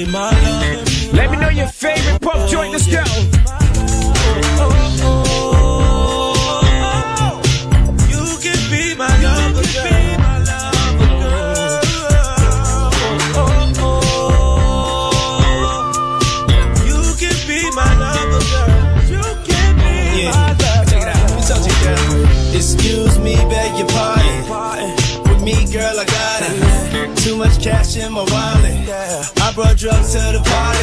Be 0.04 0.10
my 0.10 0.30
love. 0.30 1.12
Let 1.12 1.30
me 1.30 1.36
know 1.36 1.48
your 1.48 1.68
favorite 1.68 2.20
pop 2.20 2.48
joint. 2.48 2.72
Let's 2.72 2.86
go. 2.86 3.02
You 8.10 8.24
can 8.42 8.60
be 8.70 8.94
my 8.96 9.08
lover, 9.22 9.62
girl. 9.74 9.94
You 16.88 17.00
can 17.20 17.38
be 17.48 17.60
my 17.74 17.92
lover, 18.02 18.44
girl. 18.52 18.72
You 19.08 19.24
can 19.46 19.70
be 19.78 20.24
my 20.26 20.50
lover. 20.52 20.90
Check 20.90 21.02
it 21.02 21.08
out. 21.08 21.20
Let 21.30 21.36
me 21.36 21.42
talk 21.48 21.62
you, 21.66 21.76
girl. 21.84 22.56
Excuse 22.56 23.18
me, 23.18 23.34
beg 23.48 23.78
your 23.78 23.88
pardon. 23.88 24.90
With 25.28 25.42
me, 25.42 25.56
girl, 25.72 25.98
I 25.98 26.04
got 26.04 26.42
it. 26.42 27.16
Too 27.18 27.36
much 27.36 27.62
cash 27.62 27.96
in 27.96 28.12
my 28.12 28.22
wallet. 28.22 29.33
Brought 29.54 29.76
drugs 29.76 30.10
to 30.10 30.18
the 30.34 30.42
party. 30.42 30.82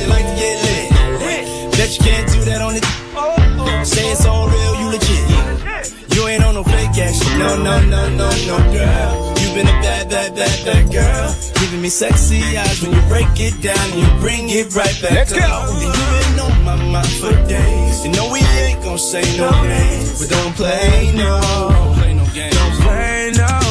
You 0.00 0.08
like 0.08 0.24
to 0.24 0.34
get 0.40 0.56
lit. 0.64 1.72
Bet 1.76 1.92
you 1.92 2.00
can't 2.00 2.32
do 2.32 2.40
that 2.48 2.62
on 2.62 2.72
the. 2.72 3.84
Say 3.84 4.10
it's 4.10 4.24
all 4.24 4.48
real, 4.48 4.74
you 4.80 4.88
legit. 4.88 6.16
You 6.16 6.28
ain't 6.28 6.42
on 6.44 6.54
no 6.54 6.64
fake 6.64 6.96
action. 6.96 7.38
No, 7.38 7.60
no, 7.60 7.76
no, 7.92 8.08
no, 8.08 8.30
no, 8.48 8.56
girl. 8.72 9.36
You 9.36 9.52
been 9.52 9.68
a 9.68 9.76
bad, 9.84 10.08
bad, 10.08 10.34
bad, 10.34 10.64
bad 10.64 10.92
girl. 10.92 11.36
Giving 11.60 11.82
me 11.82 11.90
sexy 11.90 12.40
eyes 12.56 12.80
when 12.80 12.92
you 12.92 13.02
break 13.12 13.28
it 13.36 13.60
down 13.60 13.84
and 13.92 14.00
you 14.00 14.08
bring 14.24 14.48
it 14.48 14.74
right 14.74 14.96
back 15.02 15.12
Let's 15.12 15.32
go. 15.34 15.44
And 15.44 15.82
you 15.82 15.92
been 15.92 16.40
on 16.40 16.64
my 16.64 16.76
mind 16.88 17.12
for 17.20 17.36
days. 17.52 18.06
You 18.06 18.12
know 18.12 18.32
we 18.32 18.40
ain't 18.64 18.82
gon' 18.82 18.96
say 18.96 19.24
no 19.36 19.50
names, 19.62 20.24
but 20.24 20.30
don't 20.30 20.54
play 20.56 21.12
no. 21.14 21.36
Don't 21.36 21.96
play 22.00 22.14
no 22.14 22.24
games. 22.32 22.56
Don't 22.56 22.76
play 22.80 23.32
no 23.36 23.61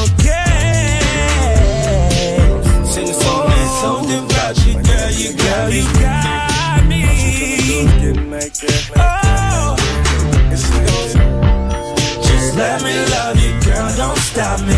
Something 3.82 4.24
about 4.26 4.54
you, 4.64 4.74
girl, 4.74 5.10
you 5.10 5.34
got, 5.34 5.72
you 5.72 5.82
got 5.98 6.86
me. 6.86 7.02
Oh, 8.94 9.74
just 12.22 12.54
let 12.56 12.80
me 12.84 12.94
love 13.10 13.36
you, 13.42 13.50
girl, 13.64 13.90
don't 13.96 14.18
stop 14.18 14.60
me. 14.60 14.76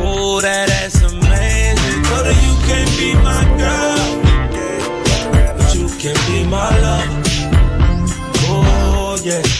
Oh, 0.00 0.40
that 0.40 0.70
ass 0.70 1.02
amazing. 1.02 2.02
Told 2.04 2.24
her 2.24 2.32
you 2.40 2.54
can't 2.64 2.90
be 2.96 3.12
my 3.20 3.44
girl, 3.60 4.08
but 5.58 5.74
you 5.74 5.88
can 5.98 6.16
be 6.26 6.48
my 6.48 6.70
lover. 6.80 7.22
Oh 8.48 9.18
yeah. 9.22 9.53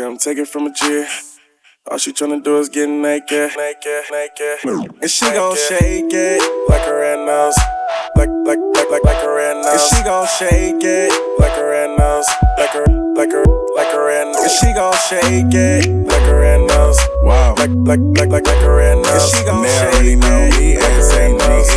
Come 0.00 0.16
take 0.16 0.38
it 0.38 0.48
from 0.48 0.66
a 0.66 0.72
G. 0.72 1.04
All 1.90 1.98
she 1.98 2.12
tryna 2.12 2.42
do 2.42 2.56
is 2.58 2.70
get 2.70 2.88
naked, 2.88 3.52
naked, 3.54 4.04
naked. 4.10 4.58
And 5.02 5.10
she 5.10 5.26
gon' 5.26 5.54
shake 5.56 6.08
it 6.08 6.40
like 6.70 6.86
a 6.86 6.94
red 6.94 7.18
nose. 7.26 7.58
Like, 8.16 8.30
like, 8.46 8.58
like, 8.76 8.90
like, 8.90 9.04
like 9.04 9.22
a 9.22 9.30
red 9.30 9.56
nose. 9.56 9.76
And 9.76 9.80
she 9.92 10.02
gon' 10.02 10.26
shake 10.38 10.84
it 10.84 11.12
like 11.38 11.56
a 11.58 11.64
red 11.66 11.98
nose. 11.98 12.26
Like 12.56 12.74
a, 12.74 12.90
like 13.12 13.32
a, 13.32 13.42
like 13.76 13.92
a 13.92 14.00
red 14.00 14.24
nose. 14.32 14.42
And 14.42 14.50
she 14.50 14.72
gon' 14.72 14.96
shake 15.08 15.52
it 15.52 16.06
like 16.08 16.28
a 16.28 16.34
red 16.34 16.60
nose. 16.66 16.98
Wow. 17.22 17.54
Like, 17.58 17.70
like, 17.84 18.00
like, 18.16 18.30
like, 18.30 18.46
like 18.46 18.64
a 18.64 18.72
red 18.72 18.96
nose. 18.96 19.06
And 19.06 19.22
she 19.36 19.44
gon' 19.44 19.64
shake 19.66 20.06
it 20.06 20.16
know 20.16 20.48
me 20.56 20.76
like 20.80 20.96
a 20.96 21.08
red 21.12 21.32
nose. 21.36 21.68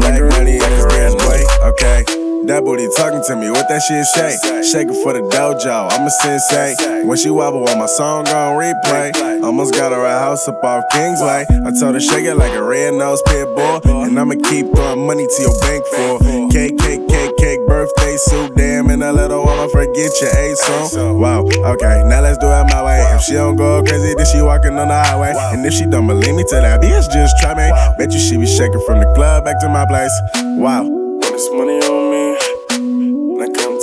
Like 0.00 0.16
a, 0.16 0.24
like 0.24 0.40
a, 0.40 0.58
like 0.60 0.80
a 0.80 0.86
red 0.88 1.12
nose. 1.12 1.48
Okay. 1.60 2.23
That 2.44 2.60
booty 2.62 2.88
talking 2.92 3.24
to 3.24 3.36
me, 3.40 3.48
what 3.48 3.68
that 3.72 3.80
shit 3.80 4.04
say? 4.04 4.36
Shake 4.60 4.92
it 4.92 4.98
for 5.00 5.16
the 5.16 5.24
dojo, 5.24 5.88
I'm 5.88 6.04
a 6.06 6.10
sensei. 6.10 6.76
When 7.08 7.16
she 7.16 7.30
wobble 7.30 7.64
on 7.68 7.78
my 7.78 7.86
song 7.86 8.28
on 8.28 8.60
replay, 8.60 9.16
almost 9.42 9.72
got 9.72 9.92
her 9.92 10.04
a 10.04 10.18
house 10.18 10.46
up 10.46 10.62
off 10.62 10.84
Kingsway. 10.92 11.48
I 11.48 11.72
told 11.80 11.96
her 11.96 12.04
shake 12.04 12.28
it 12.28 12.36
like 12.36 12.52
a 12.52 12.62
red 12.62 12.94
nose 12.94 13.22
pit 13.24 13.48
bull, 13.56 13.80
and 14.04 14.20
I'ma 14.20 14.36
keep 14.44 14.68
throwing 14.76 15.06
money 15.06 15.26
to 15.26 15.38
your 15.40 15.56
bank 15.64 15.88
for 15.88 16.20
cake, 16.52 16.76
cake, 16.84 17.08
cake, 17.08 17.32
cake, 17.40 17.60
birthday 17.66 18.16
suit. 18.28 18.52
Damn, 18.54 18.92
and 18.92 19.02
a 19.02 19.12
little 19.12 19.40
woman 19.40 19.70
forget 19.70 20.12
your 20.20 20.32
A 20.36 20.54
song. 20.92 21.18
Wow, 21.18 21.48
okay, 21.48 22.04
now 22.04 22.20
let's 22.20 22.36
do 22.38 22.46
it 22.46 22.64
my 22.68 22.84
way. 22.84 23.00
If 23.16 23.22
she 23.22 23.40
don't 23.40 23.56
go 23.56 23.82
crazy, 23.82 24.12
then 24.12 24.26
she 24.26 24.42
walking 24.42 24.76
on 24.76 24.88
the 24.88 25.00
highway. 25.00 25.32
And 25.56 25.64
if 25.64 25.72
she 25.72 25.86
don't 25.86 26.06
believe 26.06 26.34
me, 26.36 26.44
tell 26.44 26.60
that 26.60 26.82
bitch 26.82 27.08
just 27.08 27.40
try 27.40 27.56
me. 27.56 27.72
Bet 27.96 28.12
you 28.12 28.20
she 28.20 28.36
be 28.36 28.46
shaking 28.46 28.84
from 28.84 29.00
the 29.00 29.08
club 29.16 29.44
back 29.44 29.58
to 29.60 29.68
my 29.68 29.86
place. 29.86 30.12
Wow. 30.60 30.84
This 31.34 31.50
money 31.50 31.80
on 31.82 32.10
me. 32.10 32.13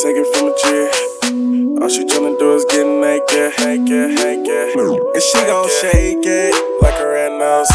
Take 0.01 0.17
it 0.17 0.25
from 0.33 0.49
a 0.49 0.53
G. 0.57 1.77
All 1.77 1.87
she 1.87 2.01
tryna 2.09 2.33
do 2.39 2.55
is 2.57 2.65
get 2.65 2.87
naked, 2.89 3.53
naked, 3.61 4.17
naked. 4.17 4.73
And 4.73 5.21
she 5.21 5.37
gon' 5.45 5.69
shake 5.77 6.25
it 6.25 6.81
like 6.81 6.99
a 6.99 7.05
red 7.05 7.37
nose. 7.37 7.69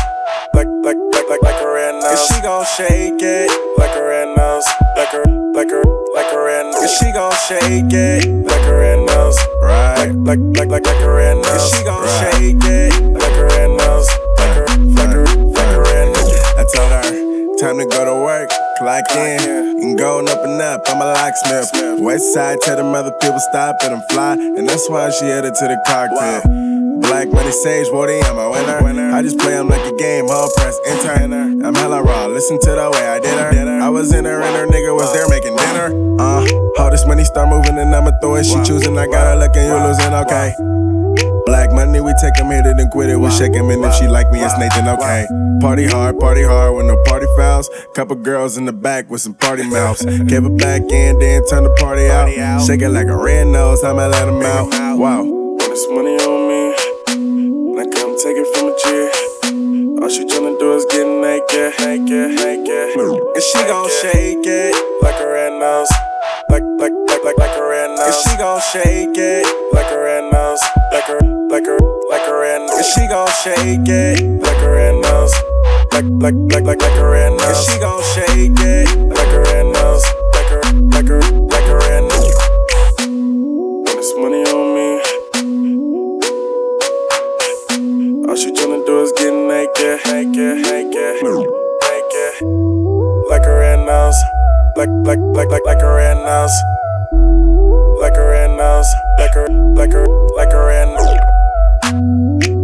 Like, 0.52 0.66
like, 0.82 0.96
like, 1.14 1.28
like, 1.30 1.42
like 1.42 1.62
a 1.62 1.70
red 1.70 1.94
nose. 1.94 2.18
And 2.18 2.18
she 2.26 2.42
gon' 2.42 2.66
shake 2.74 3.22
it 3.22 3.78
like 3.78 3.94
a 3.94 4.02
red 4.02 4.34
nose. 4.36 4.66
Like 4.96 5.14
a, 5.14 5.22
like 5.54 5.70
a, 5.70 5.86
like 6.18 6.32
a 6.34 6.42
red 6.42 6.66
nose. 6.66 6.82
And 6.82 6.90
she 6.98 7.12
gon' 7.14 7.30
shake 7.46 7.94
it 7.94 8.26
like 8.42 8.66
a 8.66 8.74
red 8.74 9.06
nose. 9.06 9.38
Right. 9.62 10.10
Like, 10.10 10.40
like, 10.58 10.66
like, 10.66 10.82
like 10.82 10.98
a 10.98 11.06
red 11.08 11.36
nose. 11.36 11.46
And 11.46 11.62
she 11.78 11.84
gon' 11.86 12.10
shake 12.10 12.64
it 12.66 12.90
like 13.22 13.38
a 13.38 13.44
red 13.54 13.70
nose. 13.70 14.10
Like 14.34 14.56
a, 14.58 14.66
like 14.98 15.14
a, 15.14 15.22
like 15.54 15.72
a 15.78 15.80
red 15.80 16.10
nose. 16.10 16.42
I 16.58 16.66
told 16.74 16.90
her, 16.90 17.06
time 17.62 17.78
to 17.78 17.86
go 17.86 18.02
to 18.02 18.18
work. 18.18 18.50
Clock 18.78 19.10
in, 19.12 19.80
and 19.82 19.98
going 19.98 20.28
up 20.28 20.44
and 20.44 20.60
up. 20.60 20.82
I'm 20.86 21.00
a 21.00 21.06
locksmith. 21.06 22.00
West 22.00 22.34
side, 22.34 22.58
tell 22.60 22.76
them 22.76 22.94
other 22.94 23.12
people 23.22 23.38
stop 23.38 23.76
and 23.82 23.94
I'm 23.94 24.02
fly, 24.10 24.34
and 24.34 24.68
that's 24.68 24.88
why 24.90 25.10
she 25.10 25.24
headed 25.26 25.54
to 25.54 25.64
the 25.64 25.82
cockpit. 25.86 26.65
Black 27.06 27.30
money 27.32 27.52
sage, 27.52 27.88
Woody, 27.90 28.20
I'm 28.22 28.38
a 28.38 28.50
winner. 28.50 29.10
I 29.14 29.22
just 29.22 29.38
play 29.38 29.52
them 29.52 29.68
like 29.68 29.80
a 29.86 29.94
game, 29.96 30.26
hard 30.28 30.50
press, 30.56 30.78
enter. 30.86 31.12
I'm 31.66 31.74
hella 31.74 32.02
raw, 32.02 32.26
listen 32.26 32.58
to 32.60 32.70
the 32.70 32.90
way 32.92 33.06
I 33.08 33.18
did 33.20 33.38
her. 33.38 33.80
I 33.80 33.88
was 33.88 34.12
in 34.12 34.24
her 34.24 34.42
and 34.42 34.54
her 34.56 34.66
nigga 34.66 34.94
was 34.94 35.12
there 35.12 35.28
making 35.28 35.56
dinner. 35.56 35.94
Uh, 36.20 36.44
all 36.78 36.90
this 36.90 37.06
money 37.06 37.24
start 37.24 37.48
moving 37.48 37.78
and 37.78 37.94
I'ma 37.94 38.10
throw 38.20 38.36
it. 38.36 38.44
She 38.44 38.56
choosing, 38.64 38.98
I 38.98 39.06
got 39.06 39.26
her 39.26 39.36
looking, 39.38 39.64
you 39.64 39.76
losing, 39.86 40.12
okay. 40.12 40.52
Black 41.46 41.70
money, 41.72 42.00
we 42.00 42.12
take 42.20 42.36
'em, 42.40 42.50
hit 42.50 42.66
it 42.66 42.78
and 42.78 42.90
quit 42.90 43.08
it. 43.08 43.16
We 43.18 43.30
shake 43.30 43.54
'em, 43.54 43.70
and 43.70 43.84
if 43.84 43.94
she 43.94 44.08
like 44.08 44.30
me, 44.32 44.40
it's 44.42 44.58
Nathan, 44.58 44.88
okay. 44.88 45.26
Party 45.60 45.86
hard, 45.86 46.18
party 46.18 46.42
hard 46.42 46.74
with 46.74 46.86
no 46.86 46.96
party 47.06 47.26
fouls. 47.36 47.70
Couple 47.94 48.16
girls 48.16 48.58
in 48.58 48.66
the 48.66 48.72
back 48.72 49.08
with 49.10 49.20
some 49.20 49.34
party 49.34 49.62
mouths. 49.62 50.04
Gave 50.04 50.44
it 50.44 50.56
back 50.58 50.82
in, 50.90 51.18
then 51.20 51.46
turn 51.46 51.62
the 51.64 51.70
party 51.78 52.10
out. 52.10 52.28
Shake 52.66 52.82
it 52.82 52.90
like 52.90 53.06
a 53.06 53.16
red 53.16 53.46
nose, 53.46 53.82
I'ma 53.84 54.06
let 54.08 54.26
'em 54.28 54.42
out. 54.42 54.98
Wow. 54.98 55.22
This 55.58 55.86
money 55.90 56.16
on 56.16 56.35
take 58.86 58.94
it 58.94 59.42
from 59.42 59.72
a 59.72 59.96
G. 59.96 60.02
All 60.02 60.08
she 60.08 60.24
tryna 60.24 60.58
do 60.58 60.74
is 60.74 60.84
get 60.86 61.06
naked, 61.06 61.74
naked, 61.80 62.30
naked. 62.36 62.96
And 62.96 63.42
she 63.42 63.58
gon' 63.66 63.88
shake 64.00 64.46
it 64.46 65.02
like 65.02 65.20
a 65.20 65.26
red 65.26 65.52
nose. 65.58 65.90
Like, 66.50 66.62
like, 66.78 66.92
like, 67.08 67.24
like, 67.24 67.38
like 67.38 67.56
a 67.56 67.66
red 67.66 67.90
nose. 67.90 68.06
And 68.06 68.14
she 68.14 68.36
gon' 68.36 68.60
shake 68.72 69.16
it 69.16 69.46
like 69.72 69.90
a 69.90 69.98
red 69.98 70.32
nose. 70.32 70.62
Like 70.92 71.08
a, 71.08 71.24
like 71.50 71.66
a, 71.66 71.76
like 72.10 72.28
a 72.28 72.34
red 72.34 72.60
nose. 72.60 72.76
And 72.76 72.86
she 72.86 73.06
gon' 73.08 73.28
shake 73.42 73.88
it 73.88 74.42
like 74.42 74.62
a 74.62 74.70
red 74.70 74.94
nose. 75.02 75.34
Like, 75.92 76.04
like, 76.20 76.34
like, 76.52 76.64
like, 76.64 76.82
like 76.82 76.98
a 76.98 77.08
red 77.08 77.32
nose. 77.32 77.42
And 77.42 77.56
she 77.66 77.78
gon' 77.80 78.02
shake 78.14 78.60
it 78.60 78.88
like 79.08 79.32
a 79.32 79.40
red 79.40 79.66
nose. 79.66 80.04
Like 80.34 80.50
a, 80.52 80.60
like 80.94 81.10
a 81.10 81.35
it, 89.86 90.06
like 90.06 90.36
it, 90.36 90.56
like 90.66 90.94
it, 90.94 91.22
like 91.22 92.14
it. 92.14 92.42
Like 93.30 93.46
a 93.46 93.54
red 93.54 93.86
nose, 93.86 94.16
like 94.76 94.88
like 95.04 95.18
like 95.18 95.48
like 95.48 95.64
like 95.64 95.82
a 95.82 95.92
red 95.94 96.16
nose, 96.16 96.56
like 98.00 98.16
a 98.16 98.26
red 98.26 98.50
nose, 98.56 98.86
like 99.18 99.36
a 99.36 99.46
like 99.74 99.94
a 99.94 100.02
like 100.36 100.52
a 100.52 100.66
red 100.66 100.88
nose, 100.88 101.18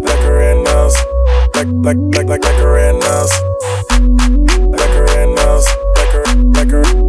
like 0.04 0.24
a 0.24 0.32
red 0.32 0.64
nose, 0.64 0.96
like 1.54 1.68
like 1.84 1.96
like 2.14 2.26
like 2.26 2.44
like 2.44 2.58
a 2.58 2.68
red 2.68 2.94
nose, 2.94 3.32
like 4.70 4.90
a 4.90 5.02
red 5.02 5.28
nose, 5.36 5.66
like 5.96 6.14
a 6.14 6.22
like 6.56 6.72
a. 6.72 7.01